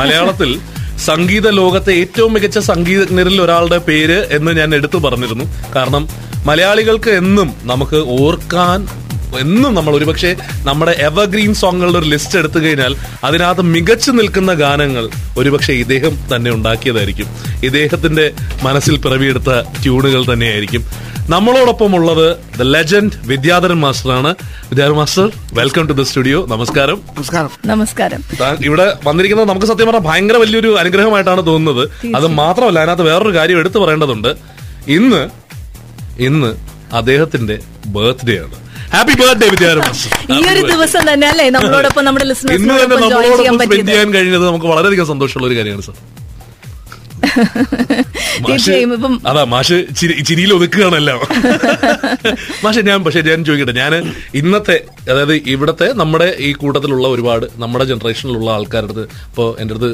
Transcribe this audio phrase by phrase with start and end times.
[0.00, 0.50] മലയാളത്തിൽ
[1.04, 5.44] സംഗീത ലോകത്തെ ഏറ്റവും മികച്ച സംഗീതജ്ഞരിൽ ഒരാളുടെ പേര് എന്ന് ഞാൻ എടുത്തു പറഞ്ഞിരുന്നു.
[5.76, 6.02] കാരണം
[6.46, 8.80] മലയാളികൾക്ക് എന്നും നമുക്ക് ഓർക്കാൻ
[9.38, 15.72] എന്നും നമ്മൾ ഒരുപക്ഷെ നമ്മുടെ എവർഗ്രീൻ സോങ്ങുകളുടെ ഒരു ലിസ്റ്റ് എടുത്തു കഴിഞ്ഞാൽ അതിനകത്ത് മികച്ചു നിൽക്കുന്ന ഗാനങ്ങൾ ഒരുപക്ഷെ
[15.72, 17.26] ഇദ്ദേഹം തന്നെ ഉണ്ടാക്കിയതായിരിക്കും.
[17.64, 18.32] ഇദ്ദേഹത്തിന്റെ
[18.62, 20.84] മനസ്സിൽ പിറവിയെടുത്ത ട്യൂണുകൾ തന്നെയായിരിക്കും.
[21.28, 24.34] നമ്മളോടൊപ്പം ഉള്ളത് the legend Vidyadharan മാസ്റ്ററാണ്.
[24.42, 27.00] Vidyadharan master welcome to the studio നമസ്കാരം.
[27.16, 27.50] നമസ്കാരം.
[27.66, 28.24] നമസ്കാരം.
[28.64, 31.88] ഇവിടെ വന്നിരിക്കുന്നത് നമുക്ക് സത്യം പറഞ്ഞാൽ ഭയങ്കര വലിയൊരു അനുഗ്രഹമായിട്ടാണ് തോന്നുന്നത്.
[32.16, 34.28] അത് മാത്രമല്ല അതിനകത്ത് വേറൊരു കാര്യം എടുത്തു പറയേണ്ടതുണ്ട്.
[34.88, 35.28] ഇന്ന്
[36.18, 36.56] ഇന്ന്
[36.94, 38.69] അദ്ദേഹത്തിന്റെ ബർത്ത്ഡേ ആണ്.
[38.92, 41.44] ഹാപ്പി ബർത്ത്ഡേ ഡേ മാസ്റ്റർ ഈ ഒരു ദിവസം തന്നെ അല്ലേ?
[41.56, 42.24] നമ്മളോടൊപ്പം നമ്മുടെ
[42.56, 45.98] ഇന്ന് തന്നെ നമ്മളോടൊപ്പം സ്പെൻഡ് ചെയ്യാൻ കഴിഞ്ഞത് നമുക്ക് വളരെയധികം സന്തോഷമുള്ള ഒരു കാര്യമാണ് സാർ
[47.30, 51.14] മാഷ് തീർച്ചയായും ഇപ്പം അതാ മാഷ് ചിരി- ചിരിയിൽ ഒതുക്കുകയാണല്ലോ
[52.64, 53.92] മാഷ് ഞാൻ പക്ഷെ ഞാൻ ചോദിക്കട്ടെ ഞാൻ
[54.40, 54.76] ഇന്നത്തെ
[55.06, 59.90] അതായത് ഇവിടത്തെ നമ്മുടെ ഈ കൂട്ടത്തിലുള്ള ഒരുപാട് നമ്മുടെ ജനറേഷനിലുള്ള ആൾക്കാരുടെ അടുത്ത് ഇപ്പോൾ എന്റെ അടുത്ത്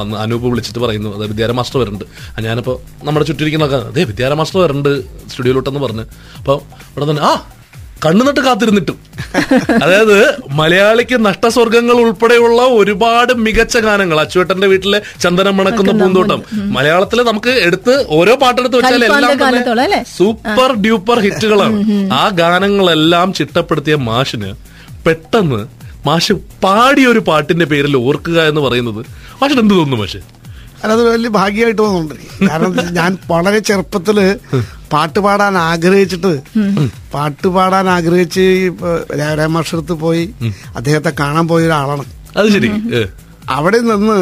[0.00, 2.06] വന്ന് അനൂപ് വിളിച്ചിട്ട് പറയുന്നു അതായത് വിദ്യാര മാസ്റ്റർ വരുന്നുണ്ട്.
[2.28, 4.92] ആ, ഞാനിപ്പോ നമ്മുടെ ചുറ്റിരിക്കുന്ന അതെ വിദ്യാര മാസ്റ്റർ വരുന്നുണ്ട്
[5.30, 6.06] സ്റ്റുഡിയോയിലോട്ടെന്ന് പറഞ്ഞ്.
[6.40, 7.32] അപ്പോൾ ഇവിടെ തന്നെ ആ
[8.04, 8.96] കണ്ണുനട്ട് കാത്തിരുന്നിട്ടും.
[9.84, 10.18] അതായത്
[10.58, 14.18] മലയാളിക്ക് നഷ്ടസ്വർഗങ്ങൾ ഉൾപ്പെടെയുള്ള ഒരുപാട് മികച്ച ഗാനങ്ങൾ.
[14.22, 16.42] അച്ചുവേട്ടന്റെ വീട്ടിലെ ചന്ദനം മണക്കുന്ന പൂന്തോട്ടം.
[16.76, 21.80] മലയാളത്തിൽ നമുക്ക് എടുത്ത് ഓരോ പാട്ടെടുത്ത് വെച്ചാൽ എല്ലാം തന്നെ സൂപ്പർ ഡ്യൂപ്പർ ഹിറ്റുകളാണ്.
[22.20, 24.52] ആ ഗാനങ്ങളെല്ലാം ചിട്ടപ്പെടുത്തിയ മാഷിന്
[25.06, 25.60] പെട്ടെന്ന്
[26.06, 29.02] മാഷ് പാടിയ ഒരു പാട്ടിന്റെ പേരിൽ ഓർക്കുക എന്ന് പറയുന്നത്
[29.42, 30.20] മാഷിന് എന്ത് തോന്നുന്നു മാഷ്?
[30.84, 32.16] അത് വലിയ ഭാഗ്യമായിട്ട് തോന്നുന്നുണ്ട്.
[32.48, 34.18] കാരണം ഞാൻ വളരെ ചെറുപ്പത്തിൽ
[34.92, 36.32] പാട്ട് പാടാൻ ആഗ്രഹിച്ചിട്ട്.
[37.14, 38.44] പാട്ട് പാടാൻ ആഗ്രഹിച്ച്
[39.40, 40.24] രാമക്ഷരത്ത് പോയി.
[40.76, 42.04] അദ്ദേഹത്തെ കാണാൻ പോയ ഒരാളാണ്
[42.36, 42.70] അത് ശരി.
[43.56, 44.18] അവിടെ നിന്ന്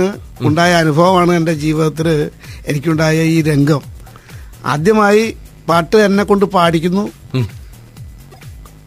[0.48, 2.08] ഉണ്ടായ അനുഭവമാണ് എന്റെ ജീവിതത്തിൽ
[2.66, 3.82] എനിക്കുണ്ടായ ഈ രംഗം.
[4.72, 5.24] ആദ്യമായി
[5.68, 7.04] പാട്ട് എന്നെ കൊണ്ട് പാടിക്കുന്നു.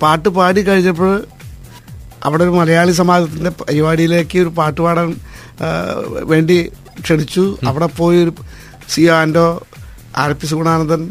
[0.02, 1.14] പാട്ട് പാടി കഴിഞ്ഞപ്പോൾ
[2.26, 5.10] അവിടെ ഒരു മലയാളി സമാജത്തിന്റെ പരിപാടിയിലേക്ക് ഒരു പാട്ട് പാടാൻ
[6.32, 6.58] വേണ്ടി
[7.04, 7.44] ക്ഷണിച്ചു.
[7.68, 8.34] അവിടെ പോയി ഒരു
[8.94, 9.48] സി ആൻഡോ
[10.18, 11.02] ആർ പി സുഗുണാനന്ദൻ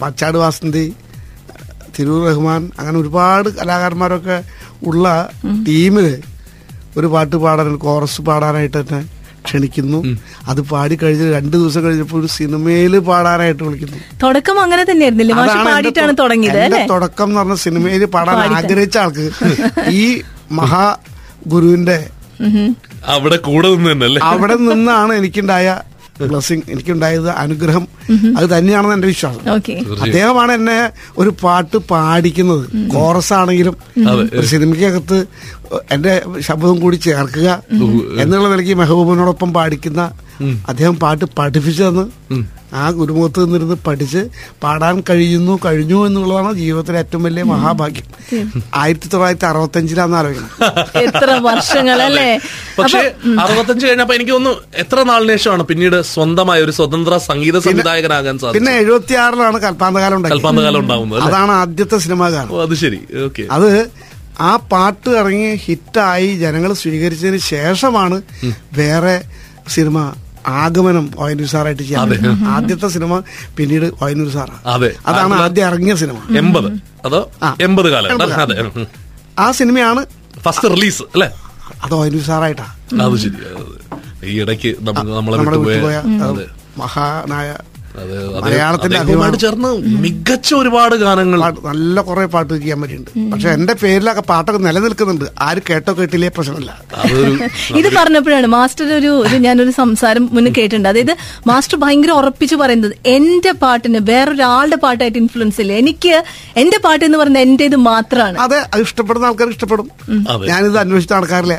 [0.00, 0.86] പച്ചാട് വാസന്തി
[1.94, 4.36] തിരൂർ റഹ്മാൻ അങ്ങനെ ഒരുപാട് കലാകാരന്മാരൊക്കെ
[4.84, 5.06] ഉള്ള
[5.68, 6.08] ടീമിൽ
[6.96, 9.00] ഒരു പാട്ട് പാടാൻ കോറസ് പാടാനായിട്ട് തന്നെ
[9.44, 9.98] ക്ഷണിക്കുന്നു.
[10.48, 13.98] അത് പാടി കഴിഞ്ഞ് രണ്ട് ദിവസം കഴിഞ്ഞപ്പോൾ ഒരു സിനിമയിൽ പാടാനായിട്ട് വിളിക്കുന്നു.
[14.22, 15.34] തുടക്കം അങ്ങനെ തന്നെയായിരുന്നില്ലേ?
[16.20, 19.24] തുടങ്ങിയത് എന്റെ തുടക്കം എന്ന് പറഞ്ഞ സിനിമയിൽ പാടാൻ ആഗ്രഹിച്ച ആൾക്ക്
[19.98, 20.04] ഈ
[20.58, 20.84] മഹാ
[21.46, 21.98] ഗുരുവിന്റെ
[23.14, 25.68] അവിടെ കൂടെ നിന്ന് അവിടെ നിന്നാണ് എനിക്കുണ്ടായ
[26.26, 27.88] ബ്ലസ്സിങ് എനിക്കുണ്ടായത് അനുഗ്രഹം.
[28.36, 29.48] അത് തന്നെയാണെന്ന് എന്റെ വിശ്വാസം.
[30.02, 32.64] അദ്ദേഹമാണ് എന്നെ ഒരു പാട്ട് പാടിക്കുന്നത്.
[32.88, 33.76] കോറസ് ആണെങ്കിലും
[34.32, 35.18] ഒരു സിനിമയ്ക്കകത്ത്
[35.92, 37.62] എന്റെ ശബ്ദം കൂടി ചേർക്കുക
[38.20, 40.02] എന്നുള്ള നിലയ്ക്ക് മെഹബൂബിനോടൊപ്പം പാടിക്കുന്ന
[40.68, 42.04] അദ്ദേഹം പാട്ട് പഠിപ്പിച്ചെന്ന്
[42.74, 44.20] ആ ഗുരുമുഖത്ത് നിന്നിരുന്ന് പഠിച്ച്
[44.62, 48.06] പാടാൻ കഴിയുന്നു കഴിഞ്ഞു എന്നുള്ളതാണ് ജീവിതത്തിലെ ഏറ്റവും വലിയ മഹാഭാഗ്യം.
[48.74, 50.50] ആയിരത്തി തൊള്ളായിരത്തി അറുപത്തഞ്ചിലാന്ന് ആലോചിക്കണം.
[51.06, 52.28] എത്ര വർഷങ്ങളല്ലേ?
[52.78, 53.00] പക്ഷേ
[53.44, 58.58] അറുപത്തഞ്ച് കഴിഞ്ഞപ്പോ എനിക്ക് ഒന്ന് എത്ര നാളിന് ശേഷമാണ് പിന്നീട് സ്വന്തമായ ഒരു സ്വതന്ത്ര സംഗീത സംവിധായകനാകാൻ സാധിച്ചത്?
[58.58, 62.52] പിന്നെ എഴുപത്തി ആറിലാണ് കൽപ്പാന്തകാലം കൽപ്പാന്തകാലം ഉണ്ടാവുന്നത് അതാണ് ആദ്യത്തെ സിനിമ ഗാനം.
[62.52, 63.00] ഓ, അത് ശരി.
[63.26, 63.46] ഓക്കെ.
[63.50, 63.70] അത്
[64.40, 68.16] ആ പാട്ട് ഇറങ്ങി ഹിറ്റായി ജനങ്ങൾ സ്വീകരിച്ചതിന് ശേഷമാണ്
[68.74, 69.16] വേറെ
[69.68, 69.98] സിനിമ
[70.56, 72.12] ആഗമനം ഒയനൂർ സാറായിട്ട് ചെയ്യാൻ
[72.48, 73.14] ആദ്യത്തെ സിനിമ
[73.56, 74.90] പിന്നീട് ഒയനൂർ സാറാണ് അതെ.
[75.06, 76.18] അതാണ് ആദ്യം ഇറങ്ങിയ സിനിമ.
[76.38, 76.68] എൺപത്.
[77.04, 77.50] അതോ ആ.
[77.60, 78.86] എൺപത് കാലം.
[79.38, 80.02] ആ സിനിമയാണ്
[80.40, 81.28] ഫസ്റ്റ് റിലീസ് അല്ലേ?
[81.84, 82.66] അത് ഒയനൂർ സാറായിട്ടാ.
[83.02, 83.36] അത് ശരി.
[84.24, 84.70] ഈ ഇടയ്ക്ക്
[85.18, 85.98] നമ്മളെ വിട്ടുപോയ
[86.78, 87.48] മഹാനായ
[88.44, 89.38] മലയാളത്തിന്റെ അദ്ദേഹവുമായിട്ട് അഭിമാനം.
[89.44, 91.40] ചേർന്ന് മികച്ച ഒരുപാട് ഗാനങ്ങൾ.
[91.68, 93.12] നല്ല കുറെ പാട്ട് ചെയ്യാൻ പറ്റിയിട്ടുണ്ട്.
[93.32, 95.26] പക്ഷെ എന്റെ പേരിലൊക്കെ പാട്ടൊക്കെ നിലനിൽക്കുന്നുണ്ട്.
[95.46, 96.70] ആര് കേട്ടോ കേട്ടില്ലേ പ്രശ്നമില്ല.
[97.80, 100.88] ഇത് പറഞ്ഞപ്പോഴാണ് മാസ്റ്റർ ഒരു ഒരു ഞാനൊരു സംസാരം മുന്നേ കേട്ടിട്ടുണ്ട്.
[100.92, 101.14] അതായത്
[101.50, 105.72] മാസ്റ്റർ ഭയങ്കര ഉറപ്പിച്ച് പറയുന്നത് എന്റെ പാട്ടിന് വേറൊരാളുടെ പാട്ടായിട്ട് ഇൻഫ്ലുവൻസ് ഇല്ല.
[105.82, 106.14] എനിക്ക്
[106.62, 109.88] എന്റെ പാട്ട് എന്ന് പറയുന്നത് എന്റെ ഇത് മാത്രമാണ് അതെ അത് ഇഷ്ടപ്പെടുന്ന ആൾക്കാർ ഇഷ്ടപ്പെടും.
[110.50, 111.54] ഞാനിത് അന്വേഷിച്ച ആൾക്കാരില്ല.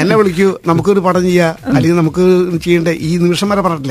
[0.00, 1.54] എന്നെ വിളിക്കൂ നമുക്കൊരു പടം ചെയ്യാം.
[1.76, 2.24] അല്ലെങ്കിൽ നമുക്ക്
[2.64, 3.89] ചെയ്യേണ്ട ഈ നിമിഷം വരെ പറഞ്ഞിട്ടില്ല.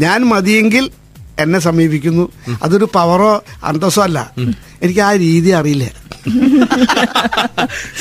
[0.00, 0.90] ഞാൻ മതിയെങ്കിൽ
[1.38, 2.24] എന്നെ സമീപിക്കുന്നു.
[2.62, 4.18] അതൊരു പവറോ അന്തസ്സോ അല്ല.
[4.82, 5.84] എനിക്ക് ആ രീതി അറിയില്ല.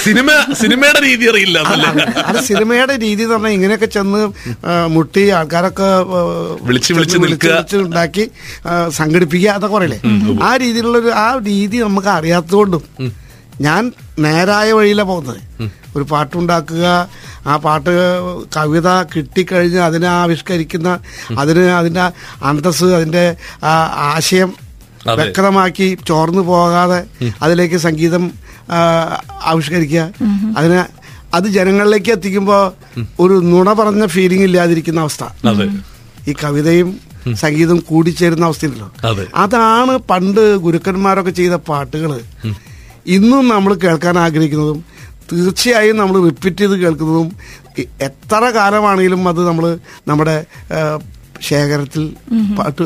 [0.04, 0.30] സിനിമ
[0.62, 1.58] സിനിമയുടെ രീതി അറിയില്ല
[2.30, 4.22] അത് സിനിമയുടെ രീതി എന്ന് പറഞ്ഞാൽ ഇങ്ങനെയൊക്കെ ചെന്ന്
[4.96, 5.90] മുട്ടി ആൾക്കാരൊക്കെ
[6.68, 7.18] വിളിച്ച് വിളിച്ച്.
[7.18, 8.26] വിളിച്ച് ഉണ്ടാക്കി
[8.90, 10.00] സംഘടിപ്പിക്കുക അതൊക്കെ പറയില്ലേ?
[10.44, 12.84] ആ രീതിയിലുള്ളൊരു ആ രീതി നമുക്ക് അറിയാത്തതുകൊണ്ടും
[13.62, 15.42] ഞാൻ നേരായ വഴിയിലാണ് പോകുന്നത്.
[15.96, 16.86] ഒരു പാട്ടുണ്ടാക്കുക.
[17.48, 17.94] ആ പാട്ട്
[18.58, 20.90] കവിത കിട്ടിക്കഴിഞ്ഞ് അതിനെ ആവിഷ്കരിക്കുന്ന
[21.40, 22.06] അതിന് അതിന്റെ
[22.44, 23.26] അന്തസ് അതിന്റെ
[24.12, 24.52] ആശയം.
[25.18, 27.00] വ്യക്തമാക്കി ചോർന്നു പോകാതെ
[27.42, 28.24] അതിലേക്ക് സംഗീതം
[29.44, 30.02] ആവിഷ്കരിക്കുക.
[30.58, 30.82] അതിന്
[31.34, 32.64] അത് ജനങ്ങളിലേക്ക് എത്തിക്കുമ്പോൾ
[33.20, 35.24] ഒരു നുണ പറഞ്ഞ ഫീലിംഗ് ഇല്ലാതിരിക്കുന്ന അവസ്ഥ.
[35.48, 35.68] അതെ.
[36.28, 36.90] ഈ കവിതയും
[37.36, 39.26] സംഗീതം കൂടിച്ചേരുന്ന അവസ്ഥയുണ്ടല്ലോ അതെ.
[39.36, 42.12] അതാണ് പണ്ട് ഗുരുക്കന്മാരൊക്കെ ചെയ്ത പാട്ടുകൾ
[43.08, 44.80] ഇന്നും നമ്മൾ കേൾക്കാൻ ആഗ്രഹിക്കുന്നതും
[45.30, 47.30] തീർച്ചയായും നമ്മൾ റിപ്പീറ്റ് ചെയ്ത് കേൾക്കുന്നതും
[48.06, 49.66] എത്ര കാലമാണെങ്കിലും അത് നമ്മൾ
[50.08, 50.36] നമ്മുടെ
[51.50, 52.04] ശേഖരത്തിൽ
[52.58, 52.86] പാട്ട്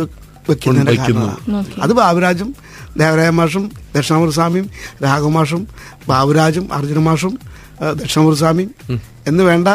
[0.49, 1.37] വെക്കുന്നതിന്റെ കാരണമാണ്.
[1.83, 2.49] അത് ബാബുരാജും
[2.97, 3.63] ദേവരായ മാഷും
[3.93, 4.65] ദക്ഷിണാമൂർ സ്വാമിയും
[5.03, 5.61] രാഘവമാഷും
[6.07, 7.33] ബാബുരാജും അർജുന മാഷും
[7.75, 8.71] ആ, ദക്ഷിണാമൂർ സ്വാമിയും
[9.27, 9.67] എന്ന് വേണ്ട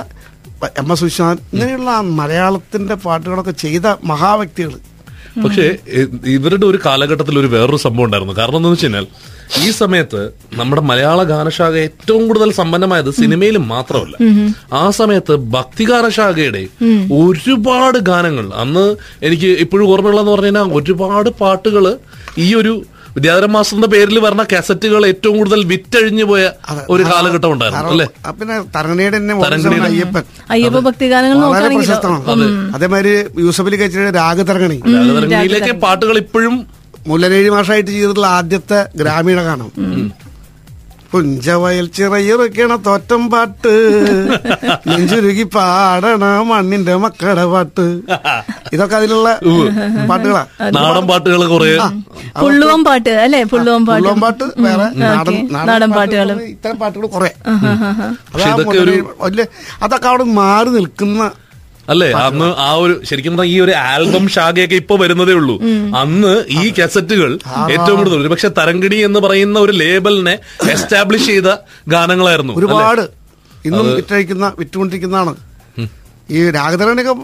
[0.76, 4.72] എം എസ് വിശ്വനാഥൻ ഇങ്ങനെയുള്ള മലയാളത്തിന്റെ പാട്ടുകളൊക്കെ ചെയ്ത മഹാവ്യക്തികൾ
[5.44, 5.66] പക്ഷേ
[6.36, 8.34] ഇവരുടെ ഒരു കാലഘട്ടത്തിൽ ഒരു വേറൊരു സംഭവം ഉണ്ടായിരുന്നു.
[8.40, 9.06] കാരണം എന്താണെന്ന് വെച്ച് കഴിഞ്ഞാൽ
[9.64, 10.20] ഈ സമയത്ത്
[10.58, 14.16] നമ്മുടെ മലയാള ഗാനശാഖ ഏറ്റവും കൂടുതൽ സമ്പന്നമായത് സിനിമയിൽ മാത്രമല്ല.
[14.82, 16.62] ആ സമയത്ത് ഭക്തി ഗാനശാഖയുടെ
[17.20, 18.84] ഒരുപാട് ഗാനങ്ങൾ അന്ന്
[19.28, 21.86] എനിക്ക് ഇപ്പോഴും ഓർമ്മയുള്ളതെന്ന് പറഞ്ഞു കഴിഞ്ഞാൽ ഒരുപാട് പാട്ടുകൾ
[22.46, 22.74] ഈ ഒരു
[23.18, 26.42] വിദ്യാധരൻ മാസ്റ്ററിന്റെ പേരിൽ വരുന്ന കാസറ്റുകൾ ഏറ്റവും കൂടുതൽ വിറ്റഴിഞ്ഞു പോയ
[26.90, 28.06] ഒരു കാലഘട്ടം ഉണ്ടായിരുന്നു അല്ലെ?
[28.32, 29.20] പിന്നെ തരംഗിണിയുടെ-
[29.88, 30.24] അയ്യപ്പൻ.
[30.50, 32.46] അയ്യപ്പ ഭക്തിഗാനങ്ങൾ വളരെ നോക്കുകയാണെങ്കിലോ പ്രശസ്തമാണ്.
[32.74, 36.56] അതേമാതിരി യൂസഫലി കച്ചിയുടെ രാഗതരങ്ങണി രാഗതരംഗിണിയിലേക്ക് പാട്ടുകൾ ഇപ്പോഴും
[37.06, 39.68] മുല്ലനേഴി മാഷായിട്ട് ചെയ്തിട്ടുള്ള ആദ്യത്തെ ഗ്രാമീണ ഗാനം
[41.12, 43.72] പുഞ്ചവയൽ ചിറയിറക്കണ തോറ്റം പാട്ട്.
[44.88, 48.00] നെഞ്ചുരുകി പാടണ മണ്ണിന്റെ മക്കളുടെ പാട്ട്.
[48.72, 49.40] ഇതൊക്കെ അതിലുള്ള
[50.08, 50.46] പാട്ടുകളാ.
[50.70, 51.78] നാടൻ പാട്ടുകൾ കുറെ.
[52.42, 53.44] പുള്ളുവം പാട്ട് അല്ലെ?
[53.44, 54.08] പുള്ളുവം പാട്ട്.
[54.08, 56.42] പുള്ളുവൻ പാട്ട് വേറെ നാടൻ പാട്ടുകൾ പാട്ടുകളും.
[56.42, 57.30] ഇത്തരം പാട്ടുകൾ കുറെ.
[58.36, 59.46] ഇതൊക്കെ ഒരു-
[59.82, 61.30] അതൊക്കെ അവിടെ മാറി നിൽക്കുന്ന
[61.88, 62.12] അല്ലേ?
[62.12, 65.54] അന്ന് ആ ഒരു ശരിക്കും പറഞ്ഞാൽ ഈ ഒരു ആൽബം ശാഖയൊക്കെ ഇപ്പൊ വരുന്നതേ ഉള്ളൂ.
[65.96, 67.30] അന്ന് ഈ കാസറ്റുകൾ
[67.70, 70.34] ഏറ്റവും കൂടുതൽ ഒരുപക്ഷെ തരംഗിണി എന്ന് പറയുന്ന ഒരു ലേബലിനെ
[70.70, 71.50] എസ്റ്റാബ്ലിഷ് ചെയ്ത
[71.88, 73.04] ഗാനങ്ങളായിരുന്നു ഒരുപാട്.
[73.66, 75.34] ഇന്നും വിറ്റഴിക്കുന്ന വിറ്റുകൊണ്ടിരിക്കുന്നതാണ്.
[76.30, 77.14] ഈ രാഗധരനൊക്കെ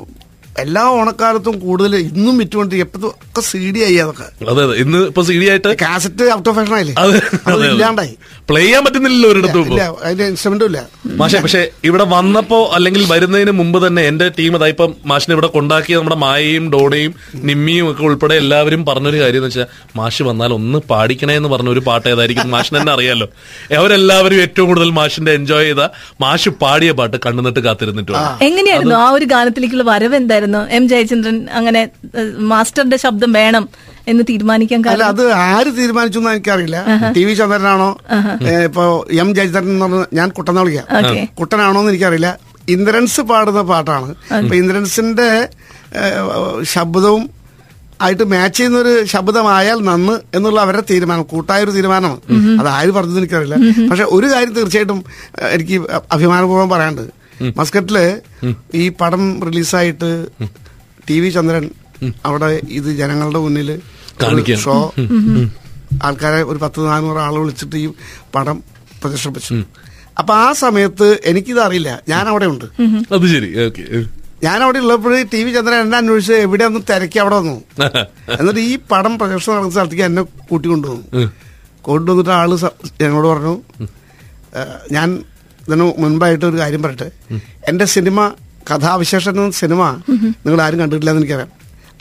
[0.62, 4.26] എല്ലാ ഓണക്കാലത്തും കൂടുതൽ ഇന്നും വിറ്റുകൊണ്ട് എപ്പോഴും ഒക്കെ സി ഡി ആയി അതൊക്കെ.
[4.50, 4.74] അതെ അതെ.
[4.82, 6.94] ഇന്ന് ഇപ്പൊ സി ഡി ആയിട്ട് കാസറ്റ് ഔട്ട് ഓഫ് ഫാഷൻ ആയില്ലേ?
[7.52, 8.12] അതെ ഇല്ലാണ്ടായി.
[8.48, 10.80] പ്ലേ ചെയ്യാൻ പറ്റുന്നില്ലല്ലോ ഒരിടത്തും ഇല്ല അതിന്റെ ഇൻസ്ട്രുമെന്റും ഇല്ല.
[11.20, 15.96] മാഷെ പക്ഷെ ഇവിടെ വന്നപ്പോ അല്ലെങ്കിൽ വരുന്നതിന് മുമ്പ് തന്നെ എന്റെ ടീം അതാ ഇപ്പം മാഷിനെ ഇവിടെ കൊണ്ടാക്കിയ
[16.00, 17.12] നമ്മുടെ മായയും ഡോണയും
[17.50, 19.68] നിമ്മിയും ഒക്കെ ഉൾപ്പെടെ എല്ലാവരും പറഞ്ഞൊരു കാര്യം എന്ന് വെച്ചാൽ
[20.00, 23.28] മാഷ് വന്നാൽ ഒന്ന് പാടിക്കണേ എന്ന് പറഞ്ഞ ഒരു പാട്ട് ഏതായിരിക്കും മാഷിന് തന്നെ അറിയാലോ.
[23.80, 25.82] അവരെല്ലാവരും ഏറ്റവും കൂടുതൽ മാഷിന്റെ എൻജോയ് ചെയ്ത
[26.24, 28.12] മാഷ് പാടിയ പാട്ട് കണ്ണുനിട്ട് കാത്തിരുന്നിട്ടു
[28.48, 30.42] എങ്ങനെയായിരുന്നു ആ ഒരു ഗാനത്തിലേക്കുള്ള വരവ് എന്തായിരുന്നു?
[30.78, 33.64] എം ജയചന്ദ്രൻ അങ്ങനെ മാസ്റ്ററിന്റെ മാസ്റ്ററുടെ ശബ്ദം വേണം
[34.08, 36.78] എന്ന് തീരുമാനിക്കാൻ അല്ല അത് ആര് തീരുമാനിച്ചു എന്ന് എനിക്കറിയില്ല.
[37.16, 37.90] ടി വി ചന്ദ്രനാണോ
[38.64, 38.84] ഇപ്പോ
[39.22, 42.30] എം ജയചന്ദ്രൻ എന്ന് പറഞ്ഞ ഞാൻ കുട്ടനെ വിളിക്കാം കുട്ടനാണോ എന്ന് എനിക്കറിയില്ല.
[42.74, 44.10] ഇന്ദ്രൻസ് പാടുന്ന പാട്ടാണ്.
[44.38, 45.30] അപ്പൊ ഇന്ദ്രൻസിന്റെ
[46.74, 47.24] ശബ്ദവും
[48.04, 52.18] ആയിട്ട് മാച്ച് ചെയ്യുന്ന ഒരു ശബ്ദമായാൽ നന്ന് എന്നുള്ള അവരുടെ തീരുമാനം കൂട്ടായ ഒരു തീരുമാനമാണ്
[52.60, 53.56] അത് ആര് പറഞ്ഞത് എനിക്കറിയില്ല.
[53.90, 55.04] പക്ഷെ ഒരു കാര്യം തീർച്ചയായിട്ടും
[55.54, 55.76] എനിക്ക്
[56.14, 57.04] അഭിമാനപൂർവം പറയാനുണ്ട്.
[57.40, 57.98] മസ്കറ്റിൽ
[58.74, 60.10] ഈ പടം റിലീസായിട്ട്
[61.08, 61.70] ടി വി ചന്ദ്രൻ
[62.26, 63.70] അവിടെ ഇത് ജനങ്ങളുടെ മുന്നിൽ.
[64.64, 64.92] ഷോ
[66.02, 67.86] ആൾക്കാരെ ഒരു പത്ത് നാനൂറ് ആളെ വിളിച്ചിട്ട് ഈ
[68.34, 68.62] പടം
[69.02, 69.54] പ്രദർശിപ്പിച്ചു.
[70.18, 72.00] അപ്പൊ ആ സമയത്ത് എനിക്കിത് അറിയില്ല.
[72.08, 72.64] ഞാൻ അവിടെ ഉണ്ട്
[73.12, 73.48] അത് ശരി.
[74.44, 77.56] ഞാൻ അവിടെ ഉള്ളപ്പോൾ ടി വി ചന്ദ്രൻ എന്നെ അന്വേഷിച്ച് എവിടെ ഒന്ന് തിരക്കി അവിടെ വന്നു.
[78.40, 81.30] എന്നിട്ട് ഈ പടം പ്രദർശനം നടക്കുന്ന സ്ഥലത്തേക്ക് എന്നെ കൂട്ടിക്കൊണ്ടുവന്നു.
[81.82, 82.50] കൊണ്ടുവന്നിട്ട് ആൾ
[83.02, 83.54] ഞങ്ങളോട് പറഞ്ഞു
[84.90, 85.08] ഞാൻ
[85.66, 87.08] ഇതിന് മുൻപായിട്ട് ഒരു കാര്യം പറയട്ടെ.
[87.70, 88.18] എന്റെ സിനിമ
[88.70, 89.82] കഥാവിശേഷം എന്ന സിനിമ
[90.44, 91.52] നിങ്ങൾ ആരും കണ്ടിട്ടില്ല എന്ന് എനിക്കറിയാം.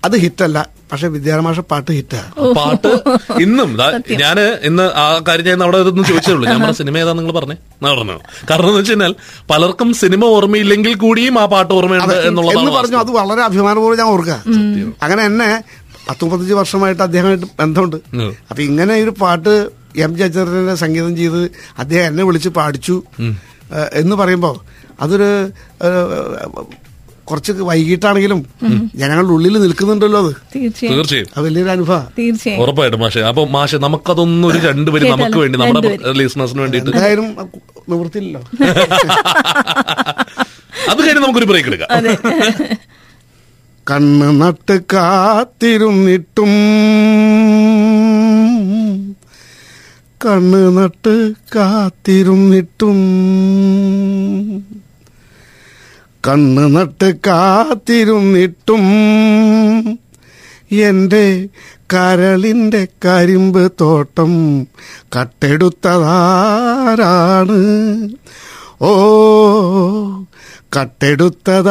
[0.08, 0.58] അത് ഹിറ്റല്ല
[0.92, 2.22] പക്ഷെ വിദ്യാരമാഷ പാട്ട് ഹിറ്റാ.
[2.58, 2.90] പാട്ട്
[3.44, 3.70] ഇന്നും.
[4.24, 4.38] ഞാൻ
[4.70, 6.40] ഇന്ന് ആ കാര്യം ഞാൻ അവിടെ ഇതൊന്നും ചോദിച്ചിട്ടുള്ളൂ.
[6.40, 7.56] ഉള്ളൂ ഞാൻ പറഞ്ഞ സിനിമ ഏതാ നിങ്ങൾ പറഞ്ഞേ?
[7.84, 8.18] പറഞ്ഞു?
[8.50, 9.14] കാരണം എന്ന് വെച്ചാൽ
[9.52, 14.38] പലർക്കും സിനിമ ഓർമ്മയില്ലെങ്കിൽ കൂടിയും ആ പാട്ട് ഓർമ്മയുണ്ട് എന്ന് എന്നുള്ളതാണ് പറഞ്ഞു അത് വളരെ അഭിമാനപൂർവം ഞാൻ ഓർക്കുക.
[15.06, 15.50] അങ്ങനെ എന്നെ
[16.10, 17.98] പത്ത് മുപ്പത്തഞ്ച് വർഷമായിട്ട് അദ്ദേഹമായിട്ട് ബന്ധമുണ്ട്.
[18.50, 19.56] അപ്പൊ ഇങ്ങനെ ഒരു പാട്ട്
[20.06, 21.42] എം ജയചന്ദ്രനെ സംഗീതം ചെയ്ത്
[21.82, 22.96] അദ്ദേഹം എന്നെ വിളിച്ച് പാടിച്ചു.
[23.94, 24.56] എന്ന് പറയുമ്പോൾ
[25.02, 25.50] അതൊരു
[27.24, 28.46] കുറച്ച് വൈകിട്ടാണെങ്കിലും
[28.96, 30.36] ജനങ്ങളുടെ ഉള്ളിൽ നിൽക്കുന്നുണ്ടല്ലോ അത്.
[30.56, 31.28] തീർച്ചയായും.
[31.38, 32.62] അത് വലിയൊരു അനുഭവം തീർച്ചയായും.
[32.62, 33.20] ഉറപ്പായിട്ടും മാഷെ.
[33.20, 36.12] അപ്പൊ മാഷെ നമുക്കതൊന്നും ഒരു രണ്ടുപേരും നമുക്ക് വേണ്ടി നമ്മുടെ.
[36.12, 36.90] ലിസണേഴ്സിന് വേണ്ടിയിട്ട്.
[36.90, 37.28] എന്തായാലും
[37.90, 38.42] നിവൃത്തിയില്ലല്ലോ.
[40.90, 41.90] അത് കഴിഞ്ഞ് നമുക്കൊരു ബ്രേക്ക് എടുക്കാം.
[43.92, 46.52] കണ്ണ് നട്ട് കാത്തിരുന്നിട്ടും
[50.26, 51.14] കണ്ണ് നട്ട്
[51.56, 53.00] കാത്തിരുന്നിട്ടും
[56.28, 58.86] കണ്ണ് നട്ട് കാത്തിരുന്നിട്ടും
[60.82, 61.26] എന്റെ
[61.94, 64.32] കരളിന്റെ കരിമ്പ് തോട്ടം
[65.16, 65.60] കട്ടെടുത്തതാരാണ്?
[68.82, 68.92] ഓ
[70.78, 71.68] കട്ടെടുത്തതാരാണ്?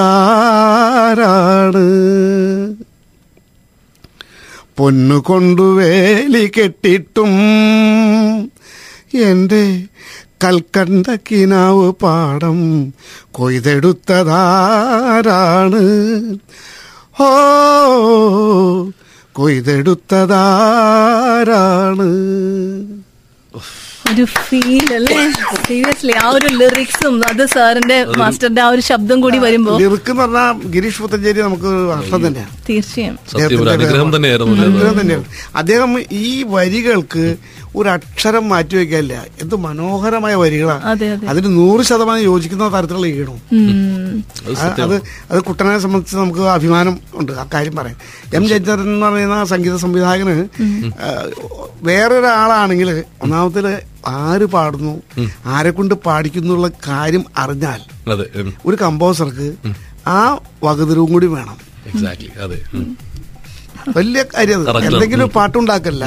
[4.77, 7.33] പൊന്നുകൊണ്ടു വേലി കെട്ടിട്ടും
[9.31, 9.65] എന്റെ
[10.45, 12.59] കൽക്കണ്ട കിനാവ് പാടം
[13.31, 13.83] കൊയ്തെടുത്തതാരാണ്?
[17.21, 17.27] ഓ
[19.33, 20.49] കൊയ്തെടുത്തതാരാണ്?
[24.13, 25.19] ഒരു ഫീൽ അല്ലേ?
[25.67, 30.49] സീരിയസ്ലി ആ ഒരു ലിറിക്സും അത് സാറിന്റെ മാസ്റ്ററിന്റെ ആ ഒരു ശബ്ദം കൂടി വരുമ്പോ ലിറിക് എന്ന് പറഞ്ഞാൽ
[30.75, 32.53] ഗിരീഷ് പുത്തഞ്ചേരി നമുക്ക് അർത്ഥം തന്നെയാണ്.
[32.69, 33.17] തീർച്ചയായും?
[33.77, 35.25] അനുഗ്രഹം തന്നെയാണ്.
[35.55, 35.91] അദ്ദേഹം
[36.25, 36.27] ഈ
[36.57, 37.25] വരികൾക്ക്
[37.77, 40.83] ഒരു അക്ഷരം മാറ്റി വെക്കാനില്ല എന്ത് മനോഹരമായ വരികളാണ്.
[40.85, 41.27] അതെ അതെ.
[41.31, 43.39] അതിന് നൂറ് ശതമാനം യോജിക്കുന്ന തരത്തിലുള്ള ഈണം
[44.83, 44.95] അത്
[45.31, 47.33] അത് കുട്ടനെ സംബന്ധിച്ച് നമുക്ക് അഭിമാനം ഉണ്ട്.
[47.33, 47.97] ആ കാര്യം പറയാൻ
[48.35, 50.37] എം ജയചന്ദ്രൻ എന്ന് പറയുന്ന സംഗീത സംവിധായകന്
[51.83, 52.91] വേറൊരാളാണെങ്കിൽ
[53.23, 53.67] ഒന്നാമത്തിൽ
[54.21, 54.95] ആര് പാടുന്നു
[55.47, 57.81] ആരെ കൊണ്ട് പാടിക്കുന്നുള്ള കാര്യം അറിഞ്ഞാൽ
[58.13, 58.27] അതെ
[58.67, 59.49] ഒരു കമ്പോസർക്ക്
[60.17, 60.21] ആ
[60.65, 61.57] വകതിരവും കൂടി വേണം.
[63.97, 64.61] വലിയ കാര്യം.
[64.89, 66.05] എന്തെങ്കിലും പാട്ടുണ്ടാക്കല്ല.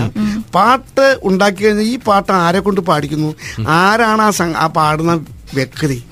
[0.55, 3.35] പാട്ട് ഉണ്ടാക്കി കഴിഞ്ഞാൽ ഈ പാട്ട് ആരെ കൊണ്ട് പാടിക്കുന്നു?
[3.77, 4.31] ആരാണ് ആ
[4.63, 6.03] ആ പാടുന്ന വ്യക്തി?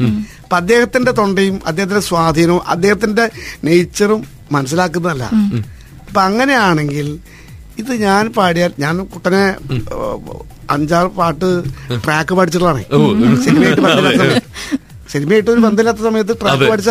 [0.43, 3.29] അപ്പൊ അദ്ദേഹത്തിന്റെ തൊണ്ടയും അദ്ദേഹത്തിന്റെ സ്വാധീനവും അദ്ദേഹത്തിന്റെ
[3.63, 5.23] നേച്ചറും മനസ്സിലാക്കുന്നതല്ല.
[6.07, 7.19] അപ്പൊ അങ്ങനെയാണെങ്കിൽ
[7.77, 9.55] ഇത് ഞാൻ പാടിയാൽ ഞാൻ കുട്ടനെ
[10.69, 11.63] അഞ്ചാറ് പാട്ട്
[12.05, 12.83] ട്രാക്ക് പഠിച്ചിട്ടുള്ളതാണ്.
[15.13, 16.89] സിനിമയായിട്ട് ഒരു ബന്ധമില്ലാത്ത സമയത്ത് ട്രാക്ക് പഠിച്ച.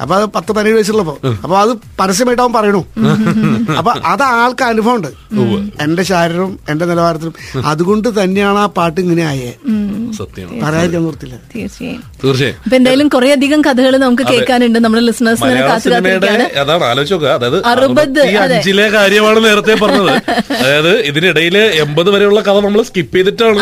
[0.00, 1.14] അപ്പൊ അത് പത്ത് പതിനേഴ് വയസ്സുള്ളപ്പോ.
[1.42, 2.82] അപ്പൊ അത് പരസ്യമായിട്ട് അവൻ പറയണു.
[3.78, 5.08] അപ്പൊ അത് ആൾക്ക് അനുഭവം ഉണ്ട്.
[5.82, 7.34] എന്റെ ശാരീരവും എന്റെ നിലവാരത്തിലും.
[7.64, 9.52] അതുകൊണ്ട് തന്നെയാണ് ആ പാട്ട് ഇങ്ങനെ ആയേ.
[10.18, 11.36] സത്യമാണ് പറയാതിരിക്കാൻ നിർത്തില്ല?
[11.54, 12.00] തീർച്ചയായും.
[12.24, 12.56] തീർച്ചയായും.
[12.64, 14.78] അപ്പൊ എന്തായാലും കുറെ അധികം കഥകൾ നമുക്ക് കേൾക്കാനുണ്ട്.
[14.84, 20.10] നമ്മുടെ ലിസണേഴ്സ് മലയാള കാത്തു സിനിമയുടെ കാത്തിരിക്കാണ് അതാണ് ആലോചിച്ച് അതായത് അറുപത്, അഞ്ചിലെ കാര്യമാണ് നേരത്തെ പറഞ്ഞത്.
[20.62, 23.58] അതായത് ഇതിനിടയിൽ എൺപത് വരെയുള്ള കഥ നമ്മൾ സ്കിപ്പ് ചെയ്തിട്ടാണ്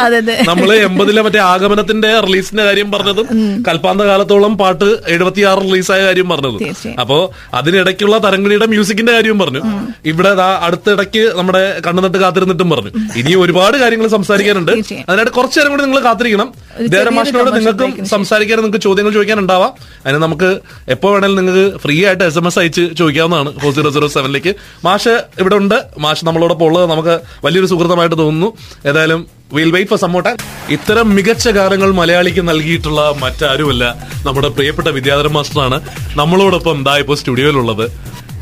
[0.50, 3.26] നമ്മൾ എൺപതിലെ മറ്റേ ആഗമനത്തിന്റെ റിലീസിന്റെ കാര്യം പറഞ്ഞതും
[3.69, 6.59] കൽപ്പാന്ത കാലത്തോളം പാട്ട് എഴുപത്തിയാറ് റിലീസായ കാര്യം പറഞ്ഞത്.
[7.00, 7.19] അപ്പോ
[7.54, 9.62] അതിനിടയ്ക്കുള്ള തരംഗിണിയുടെ മ്യൂസിക്കിന്റെ കാര്യവും പറഞ്ഞു.
[10.04, 12.90] ഇവിടെ ദാ അടുത്തിടയ്ക്ക് നമ്മുടെ കണ്ണുനട്ട് കാത്തിരുന്നിട്ടും പറഞ്ഞു.
[13.21, 14.73] ഇനി ഒരുപാട് കാര്യങ്ങൾ സംസാരിക്കാനുണ്ട്.
[15.09, 16.39] അതിനായിട്ട് കുറച്ചു നേരം കൂടി നിങ്ങൾ കാത്തിരിക്കണം.
[16.47, 19.73] ഒരു ദേവരം ചെറിയൊരു മാഷിനോട് commercial നിങ്ങൾക്കും സംസാരിക്കാൻ നിങ്ങൾക്ക് ചോദ്യങ്ങൾ ചോദിക്കാൻ ഉണ്ടാവാം
[20.04, 20.50] അതിന് നമുക്ക്
[20.94, 24.52] എപ്പോ വേണേലും നിങ്ങൾക്ക് ഫ്രീ ആയിട്ട് എസ് എം എസ് അയച്ച് ചോദിക്കാവുന്നതാണ് ഫോർ സീറോ സീറോ സെവനിലേക്ക്.
[24.87, 25.76] മാഷ് ഇവിടെ ഉണ്ട്.
[26.06, 26.87] മാഷ് നമ്മളോടൊപ്പം ഉള്ളത്.
[26.90, 27.14] നമുക്ക്
[27.47, 28.50] വലിയൊരു സുഹൃത്തമായിട്ട് തോന്നുന്നു.
[28.90, 29.23] ഏതായാലും
[29.59, 30.28] വിൽ വെയിറ്റ് ഫോർ സമ്മോട്ട
[30.76, 33.85] ഇത്തരം മികച്ച ഗാനങ്ങൾ മലയാളിക്ക് നൽകിയിട്ടുള്ള മറ്റാരുമല്ല.
[34.26, 35.78] നമ്മുടെ പ്രിയപ്പെട്ട വിദ്യാധരൻ മാസ്റ്ററാണ്
[36.20, 37.87] നമ്മളോടൊപ്പം ദാ ഇപ്പോൾ സ്റ്റുഡിയോയിലുള്ളത്.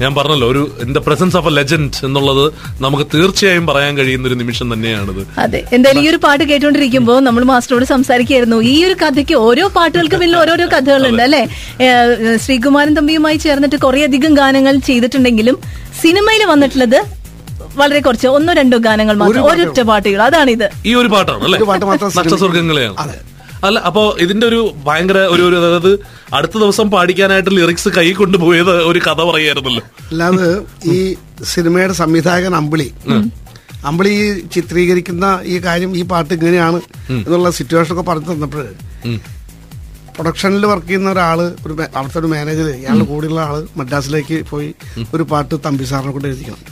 [0.00, 2.42] ഞാൻ പറഞ്ഞല്ലോ ഒരു in the presence of a legend എന്നുള്ളത്
[2.80, 5.22] നമുക്ക് തീർച്ചയായും പറയാൻ കഴിയുന്ന ഒരു നിമിഷം തന്നെയാണിത്.
[5.44, 10.38] അതെ എന്തായാലും ഈ ഒരു പാട്ട് കേട്ടോണ്ടിരിക്കുമ്പോൾ നമ്മൾ മാസ്റ്ററോട് സംസാരിക്കുകയായിരുന്നു ഈ ഒരു കഥയ്ക്ക് ഓരോ പാട്ടുകൾക്ക് പിന്നിൽ
[10.42, 11.42] ഓരോരോ കഥകളുണ്ട് അല്ലെ?
[12.44, 15.58] ശ്രീകുമാരൻ തമ്പിയുമായി ചേർന്നിട്ട് കുറെ അധികം ഗാനങ്ങൾ ചെയ്തിട്ടുണ്ടെങ്കിലും
[16.02, 16.98] സിനിമയിൽ വന്നിട്ടുള്ളത്
[17.76, 20.64] വളരെ കുറച്ച് ഒന്നോ രണ്ടോ ഗാനങ്ങൾ മാത്രം ഒരൊറ്റ പാട്ടുകൾ അതാണിത്.
[20.86, 21.58] ഈ ഒരു പാട്ടാണ് അല്ലേ?
[22.20, 23.16] നക്ഷസ്വർഗങ്ങളെയാണ് അതെ.
[23.64, 25.92] അല്ല അപ്പോ ഇതിന്റെ ഒരു ഭയങ്കര ഒരു ഒരു അതായത്
[26.34, 30.50] അടുത്ത ദിവസം പാടിക്കാനായിട്ട് ലിറിക്സ് കൈ കൊണ്ടുപോയത് ഒരു കഥ പറയായിരുന്നല്ലോ അല്ലാതെ
[30.88, 30.98] ഈ
[31.44, 32.88] സിനിമയുടെ സംവിധായകൻ അമ്പിളി.
[33.84, 34.24] അമ്പിളി ഈ
[34.54, 36.78] ചിത്രീകരിക്കുന്ന ഈ കാര്യം ഈ പാട്ട് ഇങ്ങനെയാണ്
[37.18, 38.64] എന്നുള്ള സിറ്റുവേഷൻ ഒക്കെ പറഞ്ഞു തന്നപ്പോൾ
[40.16, 44.70] പ്രൊഡക്ഷനിൽ വർക്ക് ചെയ്യുന്ന ഒരാൾ ഒരു അവിടുത്തെ ഒരു മാനേജർ ഇയാളുടെ കൂടെയുള്ള ആൾ മദ്രാസിലേക്ക് പോയി
[45.14, 46.62] ഒരു പാട്ട് തമ്പി സാറിനെ കൊണ്ട് എഴുതിക്കണം.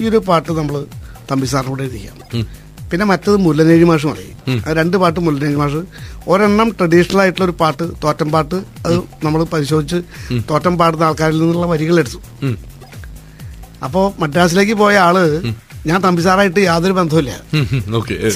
[0.00, 0.76] ഈ ഒരു പാട്ട് നമ്മൾ
[1.30, 2.16] തമ്പി സാറിനെ കൊണ്ട് എഴുതിക്കാം
[2.90, 4.36] പിന്നെ മറ്റത് മുല്ലനേഴി മാഷ് പറയും.
[4.78, 5.80] രണ്ട് പാട്ട് മുല്ലനേഴി മാഷ്.
[6.32, 9.98] ഒരെണ്ണം ട്രഡീഷണൽ ആയിട്ടുള്ള ഒരു പാട്ട് തോറ്റം പാട്ട് അത് നമ്മൾ പരിശോധിച്ച്
[10.50, 12.20] തോറ്റം പാടുന്ന ആൾക്കാരിൽ നിന്നുള്ള വരികൾ എടുത്തു.
[13.86, 15.18] അപ്പോ മദ്രാസിലേക്ക് പോയ ആൾ
[15.88, 17.32] ഞാൻ തമ്പിസാറായിട്ട് യാതൊരു ബന്ധവുമില്ല.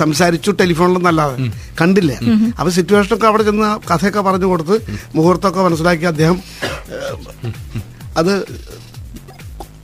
[0.00, 1.37] സംസാരിച്ചു ടെലിഫോണിലൊന്നും അല്ലാതെ
[1.81, 2.12] കണ്ടില്ല.
[2.59, 4.76] അപ്പൊ സിറ്റുവേഷനൊക്കെ അവിടെ ചെന്ന് കഥയൊക്കെ പറഞ്ഞു കൊടുത്ത്
[5.17, 6.38] മുഹൂർത്തമൊക്കെ മനസ്സിലാക്കി അദ്ദേഹം
[8.21, 8.33] അത്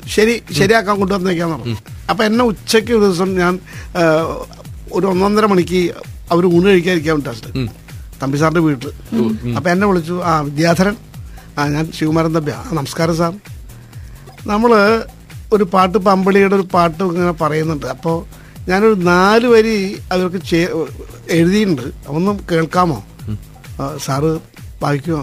[0.06, 1.76] ശരി ശരിയാക്കാൻ കൊണ്ടുവന്നേക്കാന്ന് പറഞ്ഞു
[2.11, 3.54] അപ്പൊ എന്നെ ഉച്ചയ്ക്ക് ഒരു ദിവസം ഞാൻ
[4.92, 5.80] ഒരു ഒന്നൊന്നര മണിക്ക്
[6.32, 7.20] അവർ ഊണ് കഴിക്കാതിരിക്കാൻ
[8.20, 8.90] തമ്പി സാറിന്റെ വീട്ടിൽ
[9.56, 10.96] അപ്പൊ എന്നെ വിളിച്ചു ആ വിദ്യാധരൻ
[11.58, 13.32] ആ ഞാൻ ശിവകുമാരൻ തമ്പി ആ നമസ്കാരം സാർ.
[14.46, 14.73] നമ്മൾ
[15.52, 17.87] ഒരു പാട്ട് പമ്പളിയുടെ ഒരു പാട്ട് ഇങ്ങനെ പറയുന്നുണ്ട്.
[17.87, 18.16] അപ്പോൾ
[18.68, 19.76] ഞാനൊരു നാല് വരി
[20.12, 20.70] അവർക്ക് ചേ-
[21.30, 21.87] എഴുതിയിട്ടുണ്ട്.
[22.08, 22.99] ഒന്നും കേൾക്കാമോ?
[23.99, 24.30] സാറ്
[24.82, 25.23] വായിക്കുമോ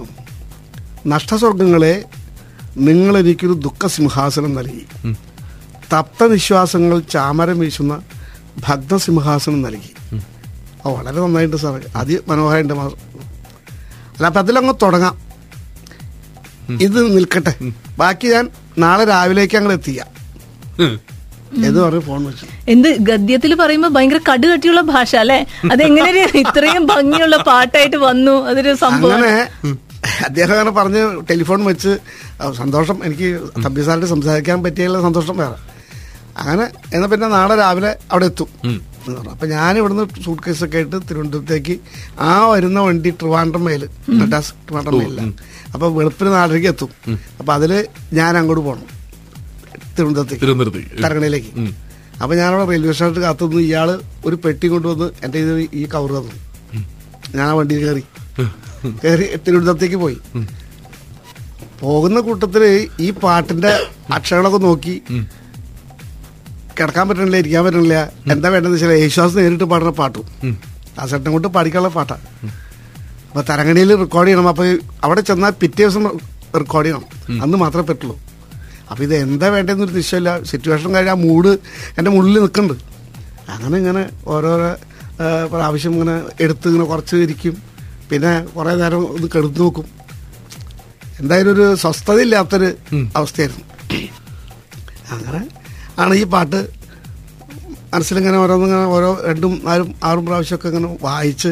[1.07, 1.93] നഷ്ടസ്വർഗങ്ങളെ
[2.78, 4.86] നിങ്ങൾ എനിക്കൊരു ദുഃഖസിംഹാസനം നൽകി.
[5.94, 8.01] തപ്ത നിശ്വാസങ്ങൾ ചാമരം വീശുന്ന
[8.68, 10.16] ഭഗ്നസിംഹാസനം നൽകി.
[10.86, 15.18] ഓ വളരെ നന്നായിട്ട് സാറ് അതിമനോഹരമുണ്ട് മാ- അല്ല അപ്പം അതിലങ്ങ് തുടങ്ങാം.
[16.82, 17.56] ഇത് നിൽക്കട്ടെ.
[17.98, 20.08] ബാക്കി ഞാൻ നാളെ രാവിലേക്ക് അങ്ങോട്ട് എത്തിക്കാം.
[21.66, 22.46] എന്ന് ഫോൺ വെച്ചു.
[22.70, 25.46] എന്ത് ഗദ്യത്തിൽ പറയുമ്പോ ഭയങ്കര കടുകട്ടിയുള്ള ഭാഷ അല്ലെ?
[25.72, 29.13] അതെങ്ങനെ ഇത്രയും ഭംഗിയുള്ള പാട്ടായിട്ട് വന്നു അതൊരു സംഭവം.
[29.13, 29.50] അങ്ങനെ
[30.27, 31.91] അദ്ദേഹം അങ്ങനെ പറഞ്ഞ് ടെലിഫോൺ വെച്ച്
[32.62, 33.27] സന്തോഷം എനിക്ക്
[33.65, 35.58] തമ്പി സാറിന് സംസാരിക്കാൻ പറ്റിയുള്ള സന്തോഷം വേറെ.
[36.41, 38.50] അങ്ങനെ എന്നാൽ പിന്നെ നാളെ രാവിലെ അവിടെ എത്തും.
[38.68, 39.32] എന്ന് പറഞ്ഞു.
[39.36, 41.75] അപ്പൊ ഞാൻ ഇവിടുന്ന് സൂട്ട് ഒക്കെ ആയിട്ട് തിരുവനന്തപുരത്തേക്ക്
[42.27, 43.84] ആ വരുന്ന വണ്ടി ട്രിവാൻഡ്രം മേൽ
[44.20, 45.34] മദ്രാസ് ട്രിവാൻഡ്രം മേലിലാണ്
[45.74, 46.91] അപ്പൊ വെളുപ്പിന് നാലരയ്ക്ക് എത്തും.
[47.39, 47.72] അപ്പൊ അതിൽ
[48.20, 48.88] ഞാൻ അങ്ങോട്ട് പോകണം
[49.96, 50.44] തിരുവനന്തപുരത്തേക്ക്.
[51.06, 51.51] തരങ്ങണയിലേക്ക്
[52.24, 53.89] അപ്പൊ ഞാനവിടെ റെയിൽവേ സ്റ്റേഷനിൽ കാത്തുനിന്ന് ഇയാൾ
[54.27, 56.36] ഒരു പെട്ടി കൊണ്ടുവന്ന് എന്റെ ഇത് ഈ കവർ തന്നു.
[57.38, 58.03] ഞാൻ ആ വണ്ടിയിൽ കയറി.
[59.01, 60.17] കയറി തിരുവനന്തപുരത്തേക്ക് പോയി.
[61.81, 62.63] പോകുന്ന കൂട്ടത്തിൽ
[63.05, 63.71] ഈ പാട്ടിന്റെ
[64.15, 64.95] അക്ഷരങ്ങളൊക്കെ നോക്കി
[66.77, 67.95] കിടക്കാൻ പറ്റണില്ല ഇരിക്കാൻ പറ്റണില്ല.
[68.33, 70.25] എന്താ വേണ്ടതെന്ന് വെച്ചാൽ യേശുദാസ് നേരിട്ട് പാടുന്ന പാട്ടും.
[71.00, 72.25] ആ സെട്ടം കൊണ്ട് പാടിക്കാനുള്ള പാട്ടാണ്
[73.29, 74.47] അപ്പൊ തരങ്ങണിയിൽ റെക്കോർഡ് ചെയ്യണം.
[74.53, 74.63] അപ്പൊ
[75.05, 76.05] അവിടെ ചെന്നാൽ പിറ്റേ ദിവസം
[76.61, 77.05] റെക്കോർഡ് ചെയ്യണം.
[77.43, 78.15] അന്ന് മാത്രമേ പറ്റുള്ളൂ.
[78.89, 80.31] അപ്പൊ ഇത് എന്താ വേണ്ടതെന്നൊരു നിശ്ചയമില്ല.
[80.51, 81.51] സിറ്റുവേഷൻ കഴിഞ്ഞാൽ ആ മൂഡ്
[81.97, 82.85] എന്റെ മുള്ളിൽ നിൽക്കുന്നുണ്ട്.
[83.53, 84.71] അങ്ങനെ ഇങ്ങനെ ഓരോരോ
[85.53, 87.55] പ്രാവശ്യം ഇങ്ങനെ എടുത്ത് ഇങ്ങനെ കുറച്ച് ഇരിക്കും.
[88.12, 89.88] പിന്നെ കുറേ നേരം ഒന്ന് കെടുത്തു നോക്കും.
[91.20, 92.70] എന്തായാലും ഒരു സ്വസ്ഥതയില്ലാത്തൊരു
[93.20, 93.65] അവസ്ഥയായിരുന്നു.
[95.13, 95.41] അങ്ങനെ
[96.01, 96.60] ആണ് ഈ പാട്ട്
[97.94, 101.51] മനസ്സിലിങ്ങനെ ഓരോന്നിങ്ങനെ ഓരോ രണ്ടും നാലും ആറും പ്രാവശ്യമൊക്കെ ഇങ്ങനെ വായിച്ച്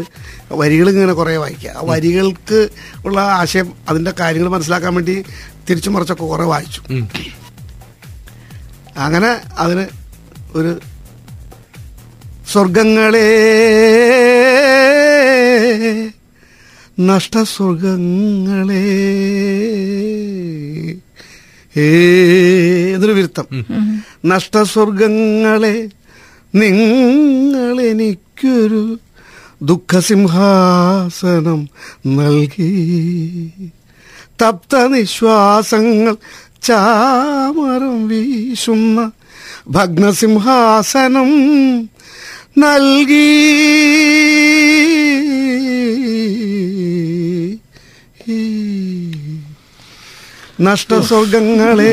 [0.61, 1.71] വരികളിങ്ങനെ കുറേ വായിക്കുക.
[1.77, 2.59] ആ വരികൾക്ക്
[3.05, 5.15] ഉള്ള ആശയം അതിന്റെ കാര്യങ്ങൾ മനസ്സിലാക്കാൻ വേണ്ടി
[5.69, 6.81] തിരിച്ചു മറിച്ചൊക്കെ കുറേ വായിച്ചു.
[9.05, 9.31] അങ്ങനെ
[9.63, 9.85] അതിന്
[10.59, 10.71] ഒരു
[12.51, 13.27] സ്വർഗങ്ങളെ
[16.99, 18.85] നഷ്ടസ്വർഗങ്ങളെ.
[21.77, 23.65] ഏതൊരു എന്നൊരു വിരുത്തം
[24.25, 25.89] നഷ്ടസ്വർഗങ്ങളെ
[26.55, 28.99] നിങ്ങളെനിക്കൊരു
[29.61, 31.69] ദുഃഖസിംഹാസനം
[32.07, 33.51] നൽകി.
[34.41, 36.15] തപ്ത നിശ്വാസങ്ങൾ
[36.63, 39.11] ചാമരം വീശുന്ന
[39.69, 41.29] ഭഗ്നസിംഹാസനം
[42.57, 43.39] നൽകി.
[50.61, 51.91] നഷ്ടസ്വർഗങ്ങളെ.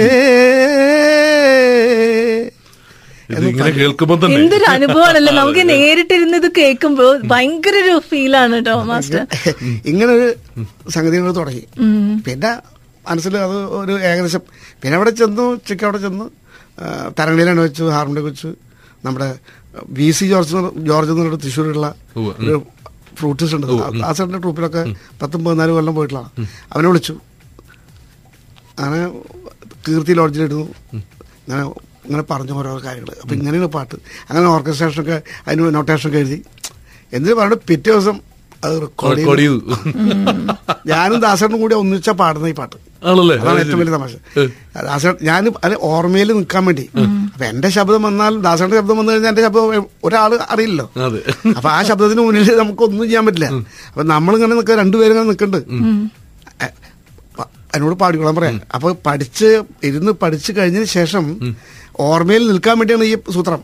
[3.39, 5.33] ഇതിങ്ങനെ കേൾക്കുമ്പോ തന്നെ എന്തൊരു അനുഭവമാണല്ലോ.
[5.33, 9.23] നമുക്ക് നേരിട്ടിരുന്ന് ഇത് കേൾക്കുമ്പോ ഭയങ്കര ഒരു ഫീലാണ് കേട്ടോ മാസ്റ്റർ.
[9.91, 10.29] ഇങ്ങനെ ഒരു
[10.91, 11.65] സംഗതികൾ തുടങ്ങി
[12.27, 12.51] പിന്നെ
[13.09, 14.43] മനസ്സിൽ അത് ഒരു ഏകദേശം
[14.83, 16.27] പിന്നെ അവിടെ ചെന്നു ചിക്ക അവിടെ ചെന്നു.
[17.19, 18.49] തരങ്ങളിലാണ് വെച്ചു ഹാർമോണിയം വെച്ചു.
[19.05, 19.29] നമ്മുടെ
[19.89, 22.57] വി സി ജോർജ് എന്ന് ജോർജ് എന്നുള്ള തൃശ്ശൂരുള്ള ഒരു
[23.19, 24.03] ഫ്രൂട്ടിസ്റ്റ് ഉണ്ട്.
[24.09, 24.83] ആ സാറിന്റെ ട്രൂപ്പിലൊക്കെ
[25.23, 26.47] പത്തും പതിനാല് കൊല്ലം പോയിട്ടുള്ളതാണ്.
[26.73, 27.15] അവനെ വിളിച്ചു.
[28.79, 29.07] അങ്ങനെ
[29.89, 31.63] കീർത്തി ലോഡ്ജിലിടുന്നു അങ്ങനെ
[32.07, 33.97] ഇങ്ങനെ പറഞ്ഞു ഓരോ കാര്യങ്ങൾ അപ്പം ഇങ്ങനെയാണ് പാട്ട്.
[34.29, 36.39] അങ്ങനെ ഓർക്കസ്ട്രേഷനൊക്കെ അതിന് നോട്ടേഷനൊക്കെ എഴുതി.
[37.13, 38.17] എന്നിട്ട് പറഞ്ഞു പിറ്റേ ദിവസം
[38.65, 39.61] അത് റെക്കോർഡ് ചെയ്തു.
[40.87, 42.77] ഞാനും ദാസേട്ടനും കൂടി ഒന്നിച്ച പാടുന്ന ഈ പാട്ട്.
[43.11, 44.13] അതാണ് ഏറ്റവും വലിയ തമാശ.
[44.89, 46.85] ദാസേട്ടൻ ഞാൻ അത് ഓർമ്മയിൽ നിൽക്കാൻ വേണ്ടി.
[47.35, 50.87] അപ്പൊ എന്റെ ശബ്ദം വന്നാൽ ദാസന്റെ ശബ്ദം വന്നു കഴിഞ്ഞാൽ എന്റെ ശബ്ദം ഒരാൾ അറിയില്ലല്ലോ.
[51.07, 51.21] അതെ.
[51.57, 53.49] അപ്പൊ ആ ശബ്ദത്തിന് മുന്നിൽ നമുക്ക് ഒന്നും ചെയ്യാൻ പറ്റില്ല.
[53.91, 55.61] അപ്പൊ നമ്മളിങ്ങനെ നിൽക്കുക രണ്ടുപേരും ഇങ്ങനെ നിൽക്കുന്നുണ്ട്
[57.75, 58.59] അതിനോട് എന്നോട് പാടിക്കോളാൻ പറയാം.
[58.75, 59.49] അപ്പൊ പഠിച്ച്
[59.89, 61.25] ഇരുന്ന് പഠിച്ചു കഴിഞ്ഞതിന് ശേഷം
[62.01, 63.61] ഓർമ്മയിൽ നിൽക്കാൻ വേണ്ടിയാണ് ഈ സൂത്രം.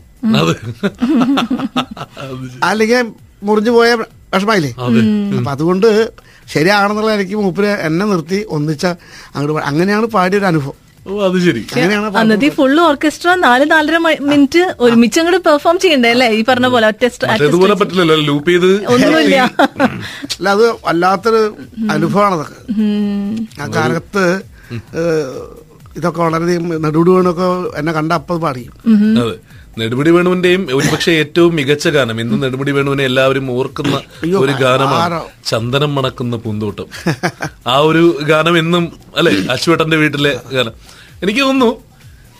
[2.69, 3.05] അല്ലെങ്കിൽ
[3.47, 3.89] മുറിഞ്ഞു പോയ
[4.33, 4.71] വിഷമായില്ലേ
[5.37, 5.87] അപ്പൊ അതുകൊണ്ട്
[6.47, 8.85] ശരിയാണെന്നുള്ള എനിക്ക് മൂപ്പര് എന്നെ നിർത്തി ഒന്നിച്ച
[9.33, 10.77] അങ്ങോട്ട് അങ്ങനെയാണ് പാടിയ ഒരു അനുഭവം.
[11.27, 11.61] അത് ശരി.
[12.19, 13.97] അന്നത്തെ ഫുള്ള് ഓർക്കസ്ട്ര നാല് നാലര
[14.29, 16.27] മിനിറ്റ് ഒരുമിച്ച് അങ്ങോട്ട് പെർഫോം ചെയ്യണ്ടേ അല്ലേ?
[16.37, 16.89] ഈ പറഞ്ഞ പോലെ
[17.47, 18.69] ഇതുപോലെ പറ്റില്ലല്ലോ ലൂപ്പ് ചെയ്ത്?
[18.93, 19.37] ഒന്നുമില്ല.
[20.37, 21.41] അല്ല അത് വല്ലാത്തൊരു
[21.95, 22.59] അനുഭവമാണ് അതൊക്കെ.
[23.61, 24.23] ആ കാലത്ത്
[25.97, 27.47] ഇതൊക്കെ വളരെയധികം നെടുവിടുവണൊക്കെ
[27.79, 28.75] എന്നെ കണ്ട അപ്പം പാടിക്കും
[29.23, 29.35] അതെ.
[29.79, 32.21] നെടുമുടി വേണുവിന്റെയും ഒരുപക്ഷെ ഏറ്റവും മികച്ച ഗാനം.
[32.21, 33.95] ഇന്ന് നെടുമുടി വേണുവിനെ എല്ലാവരും ഓർക്കുന്ന
[34.37, 36.87] ഒരു ഗാനമാണ് ചന്ദനം മണക്കുന്ന പൂന്തോട്ടം.
[37.67, 38.83] ആ ഒരു ഗാനം എന്നും
[39.17, 40.73] അല്ലെ അശ്വേട്ടന്റെ വീട്ടിലെ ഗാനം.
[41.23, 41.71] എനിക്ക് തോന്നുന്നു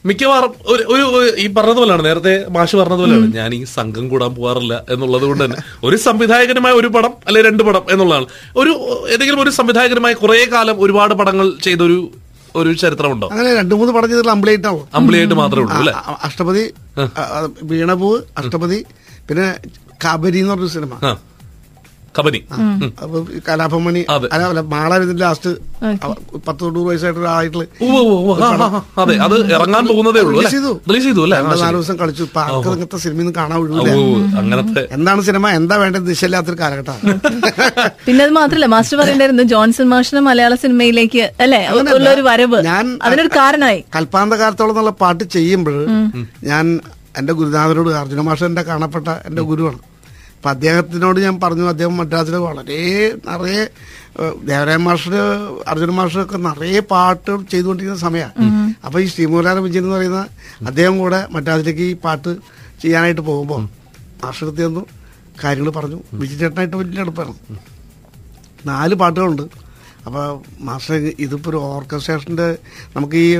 [0.06, 1.06] മിക്കവാറും ഒരു ഒരു
[1.38, 5.58] ഈ പറഞ്ഞതുപോലെയാണ് നേരത്തെ മാഷ് പറഞ്ഞതുപോലെയാണ് ഞാൻ ഈ സംഘം കൂടാൻ പോകാറില്ല എന്നുള്ളത് കൊണ്ട് തന്നെ.
[5.84, 8.28] ഒരു സംവിധായകനുമായ ഒരു പടം അല്ലെ രണ്ട് പടം എന്നുള്ളതാണ്.
[8.58, 8.74] ഒരു
[9.14, 12.00] ഏതെങ്കിലും ഒരു സംവിധായകനുമായി കുറെ കാലം ഒരുപാട് പടങ്ങൾ ചെയ്തൊരു
[12.56, 13.28] ഒരു ചരിത്രമുണ്ടോ?
[13.28, 14.84] അങ്ങനെ രണ്ടു മൂന്ന് പടം ചെയ്തിട്ട് അമ്പിളിയായിട്ടാവും.
[14.96, 15.94] അമ്പിളിയായിട്ട് മാത്രമേ ഉള്ളൂ അല്ലെ?
[16.24, 16.64] അഷ്ടപതി
[17.64, 18.80] വീണപൂവ് അഷ്ടപതി
[19.30, 19.48] പിന്നെ
[20.06, 20.94] കബരി എന്ന് പറഞ്ഞ സിനിമ.
[22.18, 22.40] കബനി
[23.04, 24.02] അപ്പൊ കലാഭമണി
[24.74, 25.52] മാളാരതിന്റെ ലാസ്റ്റ്
[26.48, 27.30] പത്ത് തൊണ്ണൂറ് ആയിട്ടുള്ള
[28.46, 28.50] ആ.
[29.02, 30.38] അതെ അത് ഇറങ്ങാൻ പോകുന്നതേ ഉള്ളൂ
[30.90, 31.22] റിലീസ് ചെയ്തു.
[31.26, 31.38] അല്ലെ?
[31.62, 32.24] നാല് ദിവസം കളിച്ചു.
[32.28, 33.92] ഇപ്പൊ സിനിമ ഇങ്ങനത്തെ സിനിമയിൽ നിന്ന് കാണാൻ ഒഴിവില്ല.
[34.42, 35.50] അങ്ങനത്തെ എന്താണ് സിനിമ?
[35.60, 36.06] എന്താ വേണ്ടത്?
[36.12, 37.14] ദിശയില്ലാത്തൊരു കാലഘട്ടമാണ്.
[38.08, 41.62] പിന്നെ അത് മാത്രല്ല മാസ്റ്റർ പറയണ്ടായിരുന്നു ജോൺസൺ മാഷിന് മലയാള സിനിമയിലേക്ക് അല്ലെ?
[41.98, 42.60] ഉള്ള ഒരു വരവ്.
[42.72, 43.82] ഞാൻ അതിനൊരു കാരണമായി.
[43.98, 45.78] കൽപ്പാന്ത കാലത്തോളം എന്നുള്ള പാട്ട് ചെയ്യുമ്പോൾ
[46.52, 46.66] ഞാൻ
[47.20, 49.80] എന്റെ ഗുരുനാഥനോട് അർജുന മാഷ എന്റെ കാണപ്പെട്ട എന്റെ ഗുരുവാണ്.
[50.44, 52.80] അപ്പൊ അദ്ദേഹത്തിനോട് ഞാൻ പറഞ്ഞു അദ്ദേഹം മദ്രാസിൽ വളരെ
[53.28, 53.62] നിറയെ
[54.48, 55.14] ദേവരായ മാസ്റ്റർ
[55.72, 58.48] അർജുന മാസ്റ്ററൊക്കെ നിറയെ പാട്ട് ചെയ്തുകൊണ്ടിരിക്കുന്ന സമയമാണ്
[58.86, 60.22] അപ്പം ഈ ശ്രീമൂലാന വിജയൻ എന്ന് പറയുന്ന
[60.70, 62.34] അദ്ദേഹം കൂടെ മദ്രാസിലേക്ക് ഈ പാട്ട്
[62.82, 63.62] ചെയ്യാനായിട്ട് പോകുമ്പോൾ
[64.24, 64.84] മാസ്റ്റർ തന്നു ചെന്നു
[65.44, 66.00] കാര്യങ്ങൾ പറഞ്ഞു.
[66.24, 67.34] വിജയ ചേട്ടനായിട്ട് വലിയ അടുപ്പാണ്
[68.72, 69.46] നാല് പാട്ടുകളുണ്ട്.
[70.06, 70.28] അപ്പോൾ
[70.70, 70.96] മാസ്റ്റർ
[71.28, 72.50] ഇതിപ്പോൾ ഒരു ഓർക്കസ്ട്രേഷന്റെ
[72.98, 73.32] നമുക്ക് ഈ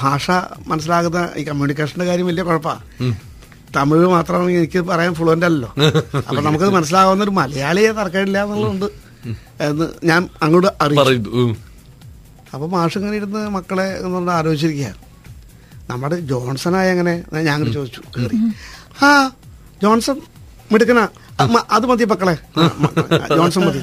[0.00, 0.30] ഭാഷ
[0.72, 2.82] മനസ്സിലാകുന്ന ഈ കമ്മ്യൂണിക്കേഷന്റെ കാര്യം വലിയ കുഴപ്പമാണ്
[3.76, 5.70] തമിഴ് മാത്രമാണ് എനിക്ക് പറയാൻ ഫ്ലുവന്റ് അല്ലല്ലോ.
[6.28, 8.88] അപ്പൊ നമുക്കത് മനസ്സിലാവുന്ന ഒരു മലയാളിയെ തർക്കമില്ല എന്നുള്ളതുണ്ട്.
[9.68, 11.44] എന്ന് ഞാൻ അങ്ങോട്ട് അറിയിച്ചു.
[12.54, 14.90] അപ്പൊ മാഷ് ഇങ്ങനെ ഇരുന്ന് മക്കളെ എന്നുകൊണ്ട് ആലോചിച്ചിരിക്കുക
[15.90, 17.14] നമ്മുടെ ജോൺസൺ ആയ എങ്ങനെ?
[17.46, 18.38] ഞാൻ അങ്ങനെ ചോദിച്ചു കയറി
[19.04, 19.08] ആ
[19.82, 20.18] ജോൺസൺ
[20.72, 21.04] മിടുക്കനാ.
[21.76, 22.36] അത് മതി മക്കളെ.
[23.38, 23.80] ജോൺസൺ മതി.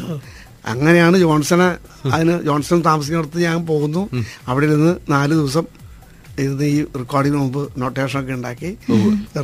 [0.72, 1.68] അങ്ങനെയാണ് ജോൺസനെ
[2.14, 4.02] അതിന് ജോൺസൺ താമസിക്കുന്നിടത്ത് ഞാൻ പോകുന്നു.
[4.48, 5.66] അവിടെ ഇരുന്ന് നാല് ദിവസം
[6.44, 8.70] ഇരുന്ന് ഈ റെക്കോർഡിന് മുമ്പ് നോട്ടേഷനൊക്കെ ഉണ്ടാക്കി.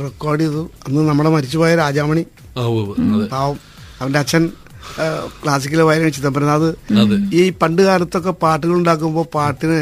[0.04, 0.62] റെക്കോർഡ് ചെയ്തു.
[0.86, 2.24] അന്ന് നമ്മുടെ മരിച്ചുപോയ രാജാമണി.
[3.32, 3.58] പാവം.
[4.00, 4.44] അവന്റെ അച്ഛൻ
[5.42, 6.70] ക്ലാസിക്കൽ വയലിൻ ചിദംബരനാഥ്
[7.34, 9.80] ഈ പണ്ട് കാലത്തൊക്കെ പാട്ടുകൾ ഉണ്ടാക്കുമ്പോൾ പാട്ടിന്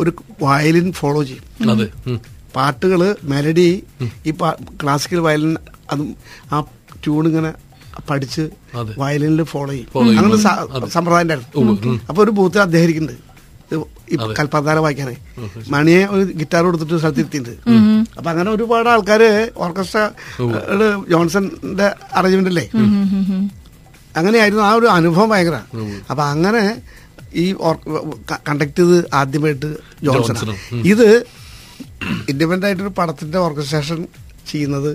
[0.00, 0.10] ഒരു
[0.42, 1.44] വയലിൻ ഫോളോ ചെയ്യും.
[2.56, 3.00] പാട്ടുകൾ
[3.32, 3.68] മെലഡി
[4.26, 4.32] ഈ
[4.82, 5.52] ക്ലാസിക്കൽ വയലിൻ
[5.92, 6.10] അതും
[6.52, 6.60] ആ
[7.04, 7.52] ട്യൂൺ ഇങ്ങനെ
[8.10, 8.44] പഠിച്ച്
[8.98, 9.88] വയലിനിൽ ഫോളോ ചെയ്യും.
[10.18, 10.36] അങ്ങനെ
[10.96, 12.00] സമ്പ്രദായം ഉണ്ടായിരുന്നു.
[12.08, 13.22] അപ്പൊ ഒരു ബൂത്തിൽ അദ്ദേഹം ഇരിക്കുന്നുണ്ട്.
[13.72, 15.14] ഈ കൽപ്പത്താര വായിക്കാനേ.
[15.70, 17.52] മണിയെ ഒരു ഗിറ്റാർ കൊടുത്തിട്ട് സ്ഥലത്ത് ഇരുത്തിയിട്ടുണ്ട്
[18.16, 20.00] അപ്പൊ അങ്ങനെ ഒരുപാട് ആൾക്കാര് ഓർക്കസ്ട്ര
[21.10, 22.66] ജോൺസന്റെ അറേഞ്ച്മെന്റ് അല്ലേ
[24.14, 25.56] അങ്ങനെയായിരുന്നു ആ ഒരു അനുഭവം ഭയങ്കര.
[26.10, 26.62] അപ്പൊ അങ്ങനെ
[27.34, 27.44] ഈ
[28.44, 29.70] കണ്ടക്ട് ചെയ്ത് ആദ്യമായിട്ട്
[30.04, 30.36] ജോൺസൺ
[30.84, 31.06] ഇത്
[32.28, 34.00] ഇൻഡിപെൻഡന്റ് ആയിട്ടൊരു പടത്തിന്റെ ഓർക്കസ്ട്രേഷൻ
[34.46, 34.90] ചെയ്യുന്നത്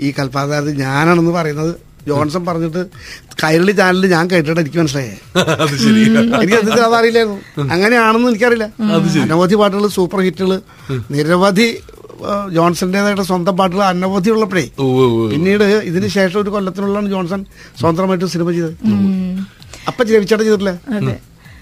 [0.00, 1.72] ഈ കൽപ്പാതാരത്തിൽ ഞാനാണെന്ന് പറയുന്നത്
[2.08, 2.82] ജോൺസൺ പറഞ്ഞിട്ട്
[3.42, 5.14] കൈരളി ചാനലിൽ ഞാൻ കേട്ടിട്ട് എനിക്ക് മനസ്സിലായേ.
[6.44, 7.38] എനിക്ക് അതറിയില്ലായിരുന്നു.
[7.74, 8.66] അങ്ങനെയാണെന്ന് എനിക്കറിയില്ല.
[9.24, 10.52] അനവധി പാട്ടുകൾ സൂപ്പർ ഹിറ്റുകൾ
[11.16, 11.68] നിരവധി
[12.56, 14.66] ജോൺസന്റേതായിട്ട് സ്വന്തം പാട്ടുകൾ അനവധി ഉള്ളപ്പോഴേ.
[15.32, 17.40] പിന്നീട് ഇതിന് ശേഷം ഒരു കൊല്ലത്തിനുള്ളാണ് ജോൺസൺ
[17.82, 18.74] സ്വന്തമായിട്ട് സിനിമ ചെയ്തത്.
[19.90, 20.74] അപ്പൊ രവിച്ചേട്ടൻ ചെയ്തിട്ടില്ല?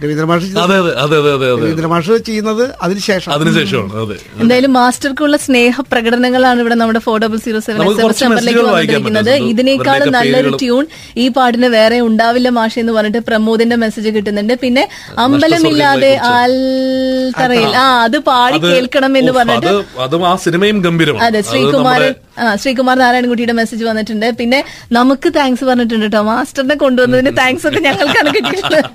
[0.02, 0.60] രവീന്ദ്രമാഷ് ചെയ്തത്.
[0.64, 1.60] അതെ അതെ അതെ അതെ അതെ അതെ.
[1.62, 7.78] രവീന്ദ്ര മാഷ് ചെയ്യുന്നത് അതിനുശേഷം അതിനുശേഷമാണ് എന്തായാലും മാസ്റ്റർക്കുള്ള സ്നേഹ പ്രകടനങ്ങളാണ് ഇവിടെ നമ്മുടെ ഫോർ ഡബിൾ സീറോ സെവൻ
[8.38, 9.32] വന്നിരിക്കുന്നത്.
[9.52, 10.84] ഇതിനേക്കാളും നല്ലൊരു ട്യൂൺ
[11.24, 14.54] ഈ പാട്ടിന് വേറെ ഉണ്ടാവില്ല മാഷ എന്ന് പറഞ്ഞിട്ട് പ്രമോദിന്റെ മെസ്സേജ് കിട്ടുന്നുണ്ട്.
[14.64, 14.84] പിന്നെ
[15.24, 17.70] അമ്പലമില്ലാതെ ആൽത്തറയിൽ.
[17.84, 19.72] ആ അത് പാടി കേൾക്കണം എന്ന് പറഞ്ഞിട്ട്
[20.06, 21.24] അത് ആ സിനിമയും ഗംഭീരമാണ്.
[21.28, 22.02] അതെ ശ്രീകുമാർ
[22.42, 24.26] ആ ശ്രീകുമാർ നാരായണൻകുട്ടിയുടെ മെസ്സേജ് വന്നിട്ടുണ്ട്.
[24.38, 24.58] പിന്നെ
[24.98, 26.20] നമുക്ക് താങ്ക്സ് പറഞ്ഞിട്ടുണ്ട് കേട്ടോ.
[26.30, 28.88] മാസ്റ്ററിനെ കൊണ്ടുവന്നതിന് താങ്ക്സ് ഒക്കെ ഞങ്ങൾക്കാണ് കിട്ടിയിട്ടുള്ളത്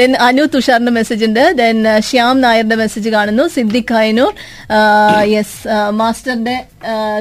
[0.00, 1.42] ദെൻ അനു തുഷാറിന്റെ മെസ്സേജ് ഉണ്ട്.
[1.60, 1.76] ദെൻ
[2.08, 3.44] ശ്യാം നായരുടെ മെസ്സേജ് കാണുന്നു.
[3.54, 4.30] സിദ്ദിഖ് ഹൈനൂർ
[5.34, 5.56] യെസ്
[6.00, 6.54] മാസ്റ്ററിന്റെ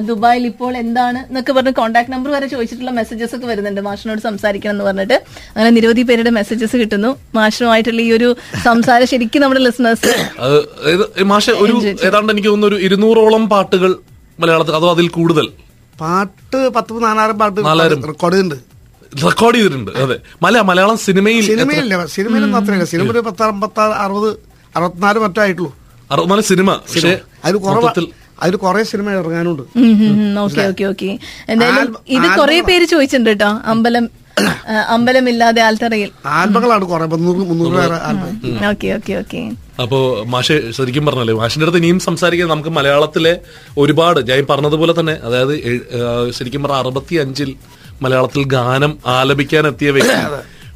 [0.10, 3.82] ദുബായിൽ ഇപ്പോൾ എന്താണ് എന്നൊക്കെ പറഞ്ഞ് കോൺടാക്ട് നമ്പർ വരെ ചോദിച്ചിട്ടുള്ള മെസ്സേജസ് ഒക്കെ വരുന്നുണ്ട്.
[3.90, 5.18] മാഷിനോട് സംസാരിക്കണം എന്ന് പറഞ്ഞിട്ട്.
[5.56, 7.12] അങ്ങനെ നിരവധി പേരുടെ മെസ്സേജസ് കിട്ടുന്നു.
[7.40, 8.30] മാഷിനുമായിട്ടുള്ള ഈ ഒരു
[8.68, 10.14] സംസാരം ശരിക്കും നമ്മുടെ ലിസണേഴ്സ്
[11.34, 11.76] മാഷെ ഒരു
[12.10, 13.92] ഏതാണ്ട് എനിക്ക് തോന്നുന്നു ഒരു ഇരുന്നൂറോളം പാട്ടുകൾ
[14.42, 15.46] മലയാളത്തിൽ അതോ അതിൽ കൂടുതൽ?
[16.02, 17.60] പാട്ട് പത്ത് നാലായിരം പാട്ട്.
[18.12, 18.58] റെക്കോർഡ് ചെയ്തിട്ടുണ്ട്.
[19.26, 19.92] റെക്കോർഡ് ചെയ്തിട്ടുണ്ട്.
[20.04, 20.18] അതെ.
[20.44, 22.88] മല മലയാളം സിനിമയിൽ സിനിമയില്ല സിനിമയിലൊന്നും അത്രയില്ല.
[22.94, 24.30] സിനിമ ഒരു പത്ത് അമ്പത്തി അറുപത്
[24.78, 25.72] അറുപത്തിനാല് മറ്റോ ആയിട്ടുള്ളൂ.
[26.12, 26.70] അറുപത്തിനാല് സിനിമ.
[26.94, 27.14] പക്ഷേ
[27.46, 28.08] അതിൽ കുറവ് മൊത്തത്തിൽ
[28.44, 29.64] അതിൽ കുറെ സിനിമ ഇറങ്ങാനുണ്ട്.
[30.46, 31.10] Okay okay okay.
[31.54, 34.06] എന്തായാലും ഇത് കുറെ പേര് ചോദിച്ചിട്ടുണ്ട് കേട്ടോ അമ്പലം
[34.96, 36.10] അമ്പലമില്ലാതെ ആൽത്തറയിൽ.
[36.36, 37.06] ആൽബങ്ങളാണ് കുറെ.
[38.70, 39.42] Okay okay okay.
[39.84, 39.98] അപ്പോ
[40.34, 43.34] മാഷെ ശരിക്കും പറഞ്ഞല്ലേ മാഷിന്റെ അടുത്ത് ഇനിയും സംസാരിക്കാൻ നമുക്ക് മലയാളത്തിലെ
[43.78, 45.54] ഒരുപാട് ഞാൻ പറഞ്ഞതുപോലെ തന്നെ അതായത്
[46.38, 47.52] ശരിക്കും പറഞ്ഞ അറുപത്തി അഞ്ചിൽ
[48.02, 50.20] മലയാളത്തിൽ ഗാനം ആലപിക്കാൻ എത്തിയ വ്യക്തി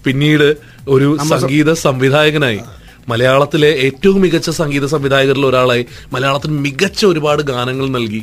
[0.05, 0.47] പിന്നീട്
[0.87, 2.61] ഒരു സംഗീത സംവിധായകനായി.
[3.09, 8.21] മലയാളത്തിലെ ഏറ്റവും മികച്ച സംഗീത സംവിധായകരിൽ ഒരാളായി മലയാളത്തിന് മികച്ച ഒരുപാട് ഗാനങ്ങൾ നൽകി.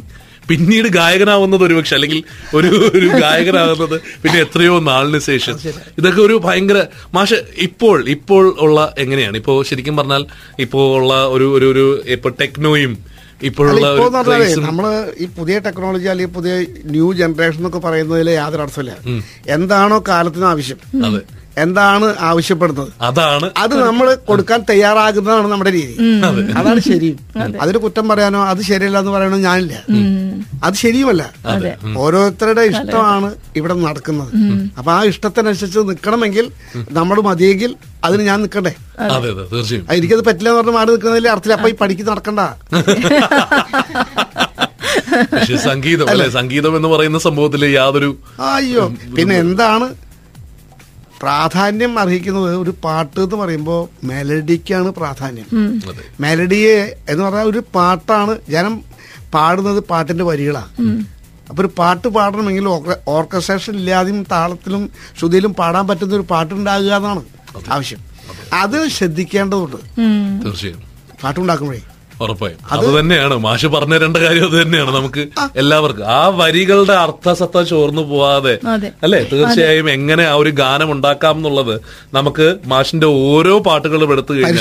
[0.48, 2.20] പിന്നീട് ഗായകനാവുന്നത് ഒരുപക്ഷെ അല്ലെങ്കിൽ
[2.54, 5.56] ഒരു ഒരു ഗായകനാകുന്നത് പിന്നെ എത്രയോ നാളിന് ശേഷം.
[5.98, 6.78] ഇതൊക്കെ ഒരു ഭയങ്കര
[7.14, 9.36] മാഷ ഇപ്പോൾ ഇപ്പോൾ ഉള്ള എങ്ങനെയാണ്?
[9.36, 10.24] ഇപ്പോ ശരിക്കും പറഞ്ഞാൽ
[10.58, 12.94] ഇപ്പോ ഉള്ള ഒരു ഒരു ഒരു ഇപ്പൊ ടെക്നോയും
[13.40, 13.86] ഇപ്പോഴുള്ള
[14.60, 14.84] നമ്മൾ
[15.18, 16.54] ഈ പുതിയ ടെക്നോളജി അല്ലെങ്കിൽ പുതിയ
[16.86, 18.94] ന്യൂ ജനറേഷൻ എന്നൊക്കെ പറയുന്നതിൽ യാതൊരു അർത്ഥമില്ല
[19.48, 20.80] എന്താണോ കാലത്തിന് ആവശ്യം.
[21.64, 22.90] എന്താണ് ആവശ്യപ്പെടുന്നത്?
[23.08, 25.94] അതാണ് അത് നമ്മൾ കൊടുക്കാൻ തയ്യാറാകുന്നതാണ് നമ്മുടെ രീതി.
[26.60, 27.10] അതാണ് ശരി
[27.62, 29.74] അതിന് കുറ്റം പറയാനോ അത് ശരിയല്ല എന്ന് പറയാനോ ഞാനില്ല.
[30.66, 31.22] അത് ശരിയുമല്ല.
[32.04, 34.32] ഓരോരുത്തരുടെ ഇഷ്ടമാണ് ഇവിടെ നടക്കുന്നത്.
[34.78, 36.46] അപ്പൊ ആ ഇഷ്ടത്തിനനുസരിച്ച് നിൽക്കണമെങ്കിൽ
[36.98, 37.72] നമ്മൾ മതിയെങ്കിൽ
[38.04, 39.30] അതിന് ഞാൻ നിൽക്കണ്ടേ അതെ.
[39.30, 39.86] അതെ തീർച്ചയായും.
[39.96, 42.40] എനിക്കത് പറ്റില്ല എന്ന് പറഞ്ഞ മാറി നിൽക്കുന്നതിൽ അർത്ഥത്തിൽ അപ്പൊ ഈ പഠിക്ക് നടക്കണ്ട.
[45.70, 46.26] സംഗീതം അല്ലെ.
[46.38, 48.10] സംഗീതം എന്ന് പറയുന്ന സംഭവത്തിൽ യാതൊരു
[48.52, 48.84] അയ്യോ
[49.16, 49.86] പിന്നെ എന്താണ്
[51.22, 55.46] പ്രാധാന്യം അർഹിക്കുന്നത് ഒരു പാട്ട് എന്ന് പറയുമ്പോൾ മെലഡിക്കാണ് പ്രാധാന്യം.
[55.88, 56.04] അതെ.
[56.20, 58.84] മെലഡിയെ എന്ന് പറഞ്ഞാൽ ഒരു പാട്ടാണ് ജനം
[59.34, 60.70] പാടുന്നത് പാട്ടിന്റെ വരികളാണ്
[61.50, 62.66] അപ്പൊ ഒരു പാട്ട് പാടണമെങ്കിൽ
[63.08, 67.22] ഓർക്കസ്ട്രേഷൻ ഇല്ലാതെയും താളത്തിലും ശ്രുതിയിലും പാടാൻ പറ്റുന്ന ഒരു പാട്ടുണ്ടാകുക എന്നാണ്
[67.72, 68.00] ആവശ്യം.
[68.52, 69.76] അത് ശ്രദ്ധിക്കേണ്ടതുണ്ട്.
[70.44, 70.82] തീർച്ചയായും.
[71.22, 71.80] പാട്ടുണ്ടാക്കുമ്പോഴേ.
[72.20, 72.58] ഉറപ്പായും.
[72.70, 73.36] അത് തന്നെയാണ്.
[73.46, 74.94] മാഷ് പറഞ്ഞു തരേണ്ട കാര്യം അത് തന്നെയാണ്.
[74.94, 75.22] നമുക്ക്
[75.56, 78.54] എല്ലാവർക്കും ആ വരികളുടെ അർത്ഥസത്ത ചോർന്നു പോവാതെ.
[79.02, 79.20] അല്ലെ?
[79.32, 81.74] തീർച്ചയായും എങ്ങനെ ആ ഒരു ഗാനം ഉണ്ടാക്കാം എന്നുള്ളത്
[82.14, 84.52] നമുക്ക് മാഷിന്റെ ഓരോ പാട്ടുകളും എടുത്തു കഴിഞ്ഞാൽ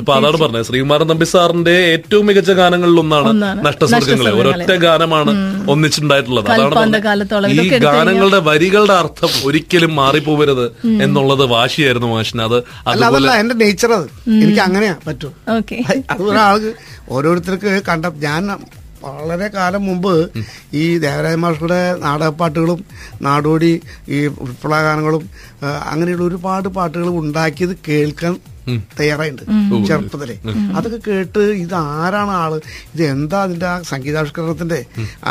[0.00, 0.66] ഇപ്പൊ അതാണ് പറഞ്ഞത്.
[0.66, 3.30] ശ്രീകുമാരൻ തമ്പി സാറിന്റെ ഏറ്റവും മികച്ച ഗാനങ്ങളിൽ ഒന്നാണ്.
[3.66, 5.32] നഷ്ടസ്വർഗങ്ങളെ ഒരൊറ്റ ഗാനമാണ്
[5.70, 6.50] ഒന്നിച്ചിട്ടുണ്ടായിട്ടുള്ളത്.
[6.50, 6.96] അതാണ്
[7.60, 10.66] ഈ ഗാനങ്ങളുടെ വരികളുടെ അർത്ഥം ഒരിക്കലും മാറിപ്പോവരുത്
[11.02, 12.42] എന്നുള്ളത് വാശിയായിരുന്നു മാഷിന്.
[12.42, 14.06] അത് അതല്ല എന്റെ നേച്ചർ അത്.
[14.42, 15.28] എനിക്ക് അങ്ങനെയാ പറ്റൂ.
[16.10, 16.70] അത് ഒരാൾക്ക്
[17.14, 18.42] ഓരോരുത്തർക്ക് കണ്ട ഞാൻ
[19.04, 20.12] വളരെ കാലം മുമ്പ്
[20.80, 22.80] ഈ ദേവരാജ മാഷയുടെ നാടകപ്പാട്ടുകളും
[23.26, 23.72] നാടോടി
[24.16, 24.18] ഈ
[24.48, 25.24] വിപ്ലവഗാനങ്ങളും
[25.92, 28.34] അങ്ങനെയുള്ള ഒരുപാട് പാട്ടുകൾ ഉണ്ടാക്കിയത് കേൾക്കാൻ
[28.98, 29.42] തയ്യാറായിട്ടുണ്ട്
[29.88, 30.34] ചെറുപ്പത്തിലെ.
[30.76, 32.52] അതൊക്കെ കേട്ട് ഇത് ആരാണ് ആൾ?
[32.94, 34.80] ഇത് എന്താ അതിന്റെ ആ സംഗീതാവിഷ്കരണത്തിന്റെ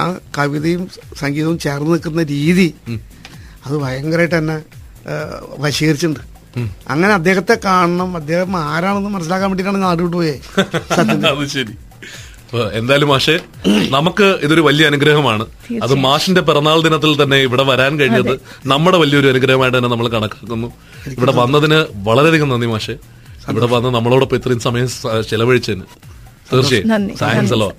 [0.02, 0.04] ആ
[0.38, 0.84] കവിതയും
[1.24, 2.68] സംഗീതവും ചേർന്ന് നിൽക്കുന്ന രീതി
[3.66, 4.58] അത് ഭയങ്കരമായിട്ട് തന്നെ
[5.64, 6.24] വശീകരിച്ചിട്ടുണ്ട്.
[6.94, 10.36] അങ്ങനെ അദ്ദേഹത്തെ കാണണം അദ്ദേഹം ആരാണെന്ന് മനസ്സിലാക്കാൻ വേണ്ടിയിട്ടാണ് നാട് വിട്ടുപോയേ
[11.34, 11.74] അത് ശരി.
[12.80, 13.36] എന്തായാലും മാഷെ
[13.96, 15.46] നമുക്ക് ഇതൊരു വലിയ അനുഗ്രഹമാണ്.
[15.86, 18.34] അത് മാഷിന്റെ പിറന്നാൾ ദിനത്തിൽ തന്നെ ഇവിടെ വരാൻ കഴിഞ്ഞത്
[18.74, 20.70] നമ്മുടെ വലിയൊരു അനുഗ്രഹമായിട്ട് തന്നെ നമ്മൾ കണക്കാക്കുന്നു.
[21.16, 22.96] ഇവിടെ വന്നതിന് വളരെയധികം നന്ദി മാഷെ.
[23.54, 24.88] ഇവിടെ വന്ന് നമ്മളോടൊപ്പം ഇത്രയും സമയം
[25.32, 25.86] ചെലവഴിച്ചതിന്.
[26.52, 26.88] തീർച്ചയായും.
[26.90, 27.70] Science thanks hello